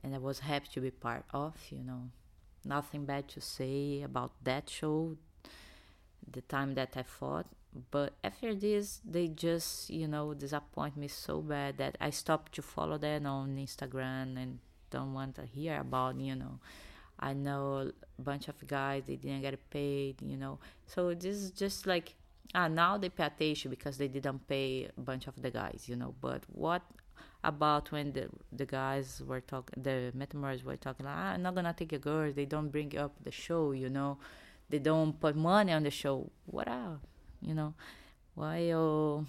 [0.04, 1.54] and I was happy to be part of.
[1.70, 2.10] You know,
[2.64, 5.16] nothing bad to say about that show.
[6.30, 7.46] The time that I fought,
[7.90, 12.60] but after this they just you know disappoint me so bad that i stopped to
[12.60, 14.58] follow them on instagram and
[14.92, 16.60] don't want to hear about you know.
[17.18, 20.58] I know a bunch of guys they didn't get paid you know.
[20.86, 22.14] So this is just like
[22.54, 25.96] ah now they pay attention because they didn't pay a bunch of the guys you
[25.96, 26.14] know.
[26.20, 26.82] But what
[27.42, 31.54] about when the the guys were talking the Metamoris were talking like, ah, i'm not
[31.56, 34.18] gonna take a girl they don't bring up the show you know.
[34.70, 36.30] They don't put money on the show.
[36.46, 37.00] What else
[37.42, 37.74] you know
[38.34, 39.26] while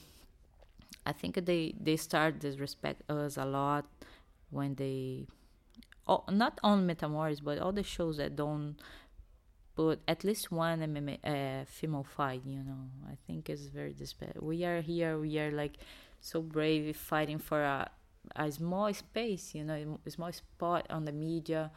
[1.05, 3.85] i think they they start disrespect us a lot
[4.49, 5.25] when they
[6.07, 8.75] oh, not on metamoris but all the shows that don't
[9.75, 12.89] put at least one MMA, uh, female fight you know.
[13.09, 15.77] I think it's very disrespect we are here we are like
[16.21, 17.89] so brave fighting for a,
[18.35, 21.71] a small space you know a small spot on the media.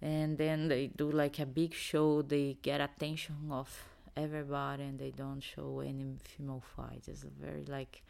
[0.00, 3.84] And then they do like a big show they get attention of
[4.18, 7.08] everybody and they don't show any female fights.
[7.08, 8.02] It's very like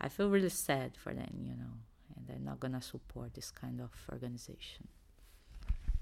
[0.00, 1.74] I feel really sad for them, you know,
[2.14, 4.88] and they're not gonna support this kind of organization.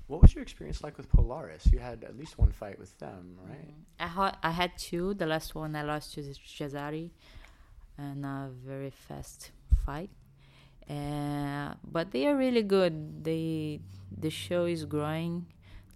[0.06, 1.66] What was your experience like with Polaris?
[1.72, 3.74] You had at least one fight with them, right?
[3.98, 5.14] I had I had two.
[5.14, 7.10] The last one I lost to Gezary,
[7.96, 9.50] and a very fast
[9.86, 10.10] fight.
[10.88, 13.24] Uh, but they are really good.
[13.24, 13.80] They
[14.14, 15.46] the show is growing.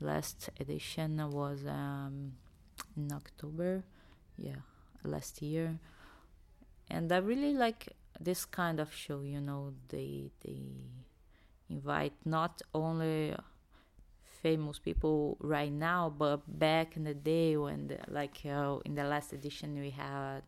[0.01, 2.33] Last edition was um,
[2.99, 3.85] in October,
[4.37, 4.63] yeah,
[5.05, 5.79] last year.
[6.91, 7.89] And I really like
[8.21, 9.21] this kind of show.
[9.23, 10.63] You know, they they
[11.69, 13.35] invite not only
[14.43, 19.05] famous people right now, but back in the day when, the, like uh, in the
[19.05, 20.43] last edition, we had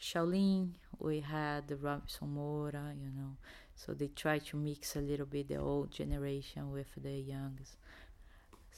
[0.00, 3.36] Shaolin, we had Robson Moura, you know.
[3.74, 7.76] So they try to mix a little bit the old generation with the youngs.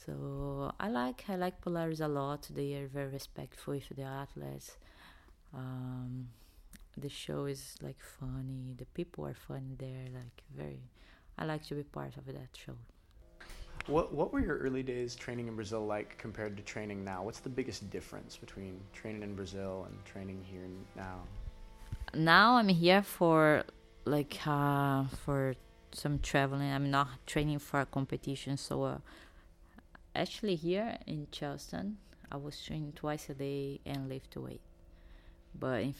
[0.05, 2.47] So I like I like Polaris a lot.
[2.53, 4.77] They are very respectful with the athletes.
[5.53, 6.27] Um,
[6.97, 8.75] the show is like funny.
[8.77, 10.05] The people are funny there.
[10.13, 10.81] Like very,
[11.37, 12.75] I like to be part of that show.
[13.87, 17.23] What What were your early days training in Brazil like compared to training now?
[17.23, 21.21] What's the biggest difference between training in Brazil and training here now?
[22.13, 23.63] Now I'm here for
[24.05, 25.55] like uh, for
[25.91, 26.71] some traveling.
[26.71, 28.97] I'm not training for a competition, so uh,
[30.15, 31.97] actually here in Charleston,
[32.31, 34.61] I was training twice a day and lift weight.
[35.57, 35.97] But if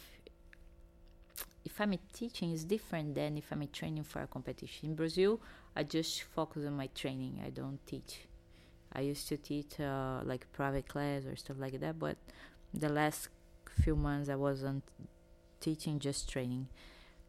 [1.64, 4.90] if I'm teaching, it's different than if I'm training for a competition.
[4.90, 5.42] In Brazil,
[5.76, 7.42] I just focus on my training.
[7.46, 8.28] I don't teach.
[8.94, 12.18] I used to teach uh, like private class or stuff like that, but
[12.74, 13.30] the last
[13.82, 14.84] few months I wasn't
[15.60, 16.68] teaching, just training.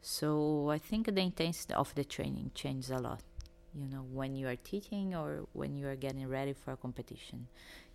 [0.01, 3.23] So I think the intensity of the training changes a lot.
[3.79, 7.47] You know, when you are teaching or when you are getting ready for a competition,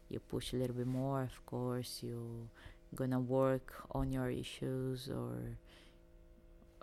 [0.10, 1.24] you push a little bit more.
[1.24, 2.48] Of course, you're
[2.94, 5.58] gonna work on your issues or.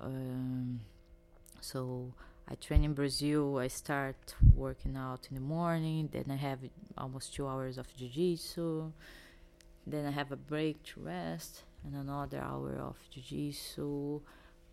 [0.00, 0.80] Um,
[1.60, 2.12] so
[2.48, 3.58] I train in Brazil.
[3.58, 6.08] I start working out in the morning.
[6.10, 6.60] Then I have
[6.96, 8.92] almost two hours of jiu-jitsu.
[9.86, 14.20] Then I have a break to rest and another hour of jiu-jitsu,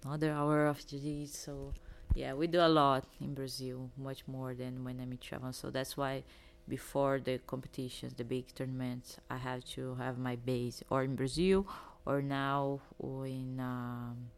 [0.04, 1.74] another hour of jiu-jitsu.
[2.16, 5.52] Yeah, we do a lot in Brazil, much more than when I'm in travel.
[5.52, 6.24] So that's why
[6.68, 11.68] before the competitions, the big tournaments, I have to have my base or in Brazil
[12.06, 14.30] or now in um,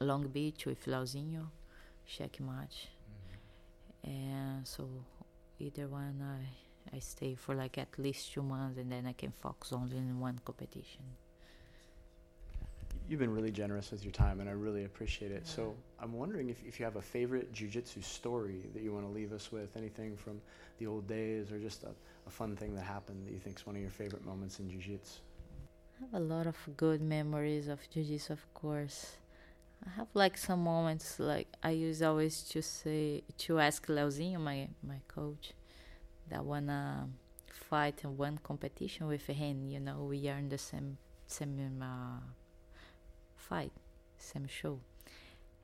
[0.00, 1.46] Long Beach with Leozinho,
[2.08, 2.88] Checkmat.
[4.02, 4.88] And so
[5.60, 9.30] either one I I stay for like at least two months and then I can
[9.30, 11.04] focus only in one competition.
[13.10, 15.44] You've been really generous with your time, and I really appreciate it.
[15.44, 19.10] So I'm wondering if, if you have a favorite jujitsu story that you want to
[19.10, 20.40] leave us with, anything from
[20.78, 21.88] the old days or just a,
[22.28, 24.66] a fun thing that happened that you think is one of your favorite moments in
[24.66, 25.18] jujitsu.
[25.98, 29.16] I have a lot of good memories of jiu-jitsu, of course.
[29.84, 34.68] I have like some moments like I use always to say to ask Leozinho, my
[34.86, 35.52] my coach,
[36.28, 37.08] that wanna
[37.48, 39.66] fight in one competition with him.
[39.66, 42.20] You know, we are in the same same uh,
[43.50, 43.72] fight,
[44.16, 44.78] same show.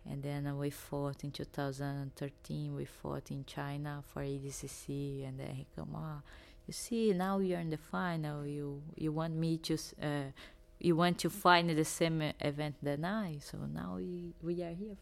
[0.09, 2.74] And then we fought in 2013.
[2.74, 6.20] We fought in China for ADCC, and then he come, ah,
[6.66, 8.47] you see, now you're in the final.
[8.47, 10.30] You you want me to, uh,
[10.78, 13.39] you want to in the same event than I.
[13.39, 14.97] So now we we are here.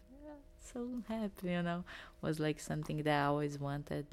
[0.60, 1.84] So happy, you know.
[2.22, 4.06] Was like something that I always wanted.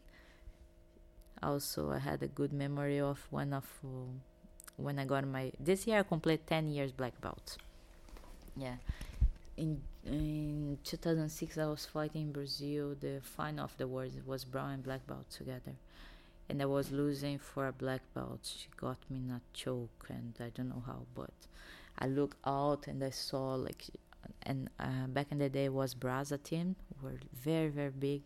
[1.41, 3.87] Also, I had a good memory of one of uh,
[4.75, 7.57] when I got my this year I complete 10 years black belt.
[8.57, 8.75] Yeah.
[9.57, 12.95] In in 2006 I was fighting in Brazil.
[12.99, 15.75] The final of the world was brown and black belt together.
[16.49, 18.41] And I was losing for a black belt.
[18.43, 21.33] She got me in a choke and I don't know how, but
[21.99, 23.85] I looked out and I saw like
[24.43, 28.21] and uh, back in the day was Brasa team were very very big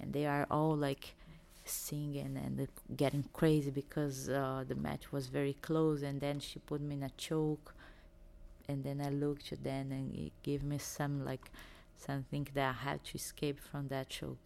[0.00, 1.14] and they are all like
[1.64, 6.80] singing and getting crazy because uh, the match was very close and then she put
[6.80, 7.73] me in a choke
[8.68, 11.50] and then I looked at them and it gave me some like
[11.96, 14.38] something that I had to escape from that choke.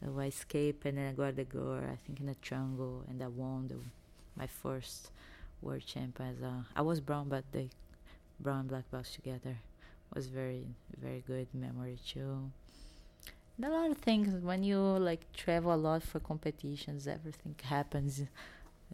[0.00, 3.22] So I escaped and then I got the gore, I think in a triangle and
[3.22, 3.76] I won the,
[4.36, 5.10] my first
[5.60, 7.68] world champ as a, I was brown but the
[8.38, 9.56] brown and black belts together
[10.14, 10.66] was very
[10.98, 12.50] very good memory too.
[13.56, 18.22] And a lot of things when you like travel a lot for competitions, everything happens.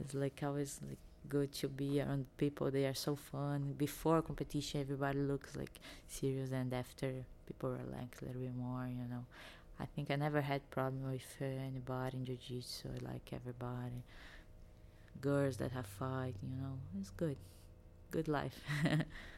[0.01, 0.99] It's like always like
[1.29, 2.71] good to be around people.
[2.71, 3.75] They are so fun.
[3.77, 8.87] Before competition, everybody looks like serious, and after people relax a little bit more.
[8.89, 9.25] You know,
[9.81, 12.89] I think I never had problem with uh, anybody in jiu-jitsu.
[12.97, 14.03] I like everybody.
[15.21, 17.37] Girls that have fight, you know, it's good,
[18.11, 18.61] good life.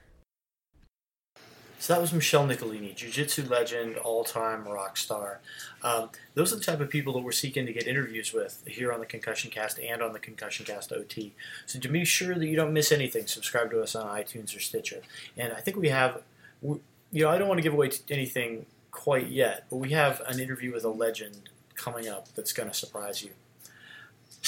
[1.81, 5.41] So that was Michelle Nicolini, jiu-jitsu legend, all-time rock star.
[5.83, 8.93] Um, those are the type of people that we're seeking to get interviews with here
[8.93, 11.35] on the Concussion Cast and on the Concussion Cast OT.
[11.67, 14.61] So to be sure that you don't miss anything, subscribe to us on iTunes or
[14.61, 15.03] Stitcher.
[15.37, 16.23] And I think we have,
[16.63, 16.81] you
[17.13, 20.73] know, I don't want to give away anything quite yet, but we have an interview
[20.73, 23.31] with a legend coming up that's going to surprise you.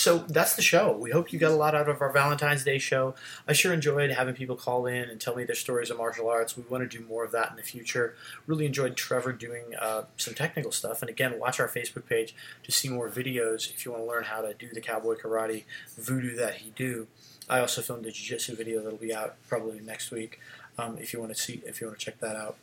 [0.00, 0.96] So that's the show.
[0.96, 3.14] We hope you got a lot out of our Valentine's Day show.
[3.46, 6.56] I sure enjoyed having people call in and tell me their stories of martial arts.
[6.56, 8.14] We want to do more of that in the future.
[8.46, 11.02] Really enjoyed Trevor doing uh, some technical stuff.
[11.02, 14.24] And again, watch our Facebook page to see more videos if you want to learn
[14.24, 15.64] how to do the cowboy karate
[15.98, 17.06] voodoo that he do.
[17.50, 20.40] I also filmed a jiu-jitsu video that'll be out probably next week.
[20.78, 22.56] Um, if you want to see, if you want to check that out.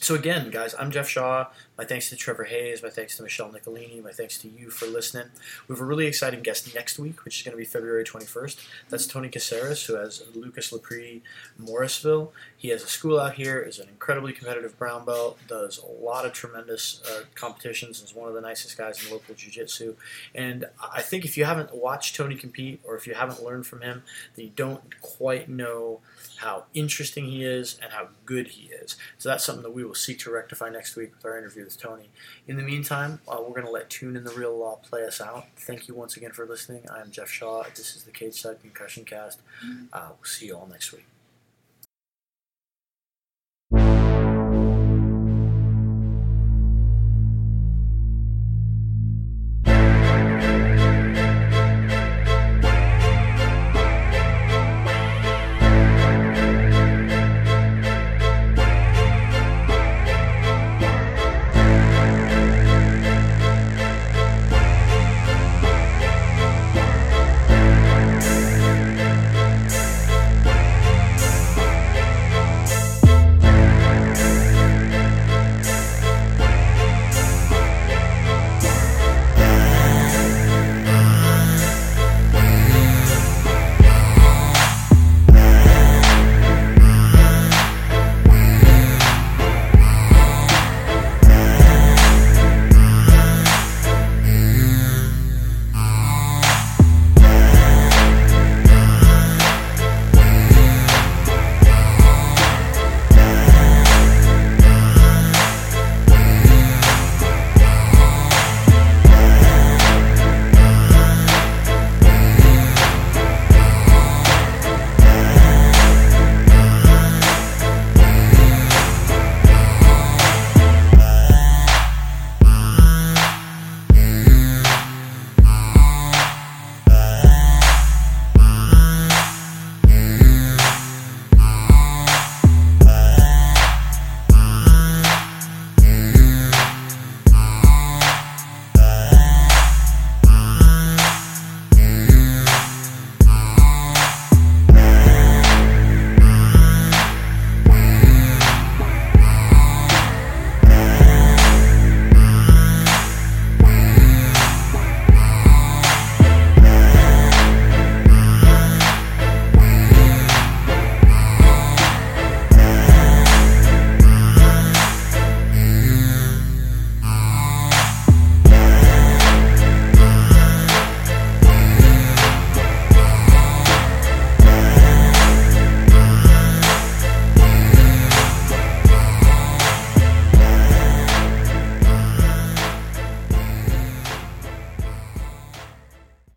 [0.00, 1.46] So again, guys, I'm Jeff Shaw.
[1.76, 2.82] My thanks to Trevor Hayes.
[2.82, 4.00] My thanks to Michelle Nicolini.
[4.00, 5.28] My thanks to you for listening.
[5.66, 8.66] We have a really exciting guest next week, which is going to be February 21st.
[8.88, 11.22] That's Tony Caceres, who has Lucas Lepri
[11.58, 12.32] Morrisville.
[12.56, 16.24] He has a school out here, is an incredibly competitive brown belt, does a lot
[16.24, 19.96] of tremendous uh, competitions, is one of the nicest guys in local jiu-jitsu.
[20.34, 23.80] And I think if you haven't watched Tony compete, or if you haven't learned from
[23.80, 24.02] him,
[24.36, 26.00] then you don't quite know
[26.36, 28.96] how interesting he is and how good he is.
[29.18, 31.80] So that's something that we will seek to rectify next week with our interview with
[31.80, 32.08] Tony.
[32.46, 35.20] In the meantime, uh, we're going to let Tune in the Real Law play us
[35.20, 35.46] out.
[35.56, 36.82] Thank you once again for listening.
[36.90, 37.64] I am Jeff Shaw.
[37.74, 39.40] This is the Cage Side Concussion Cast.
[39.92, 41.06] Uh, we'll see you all next week.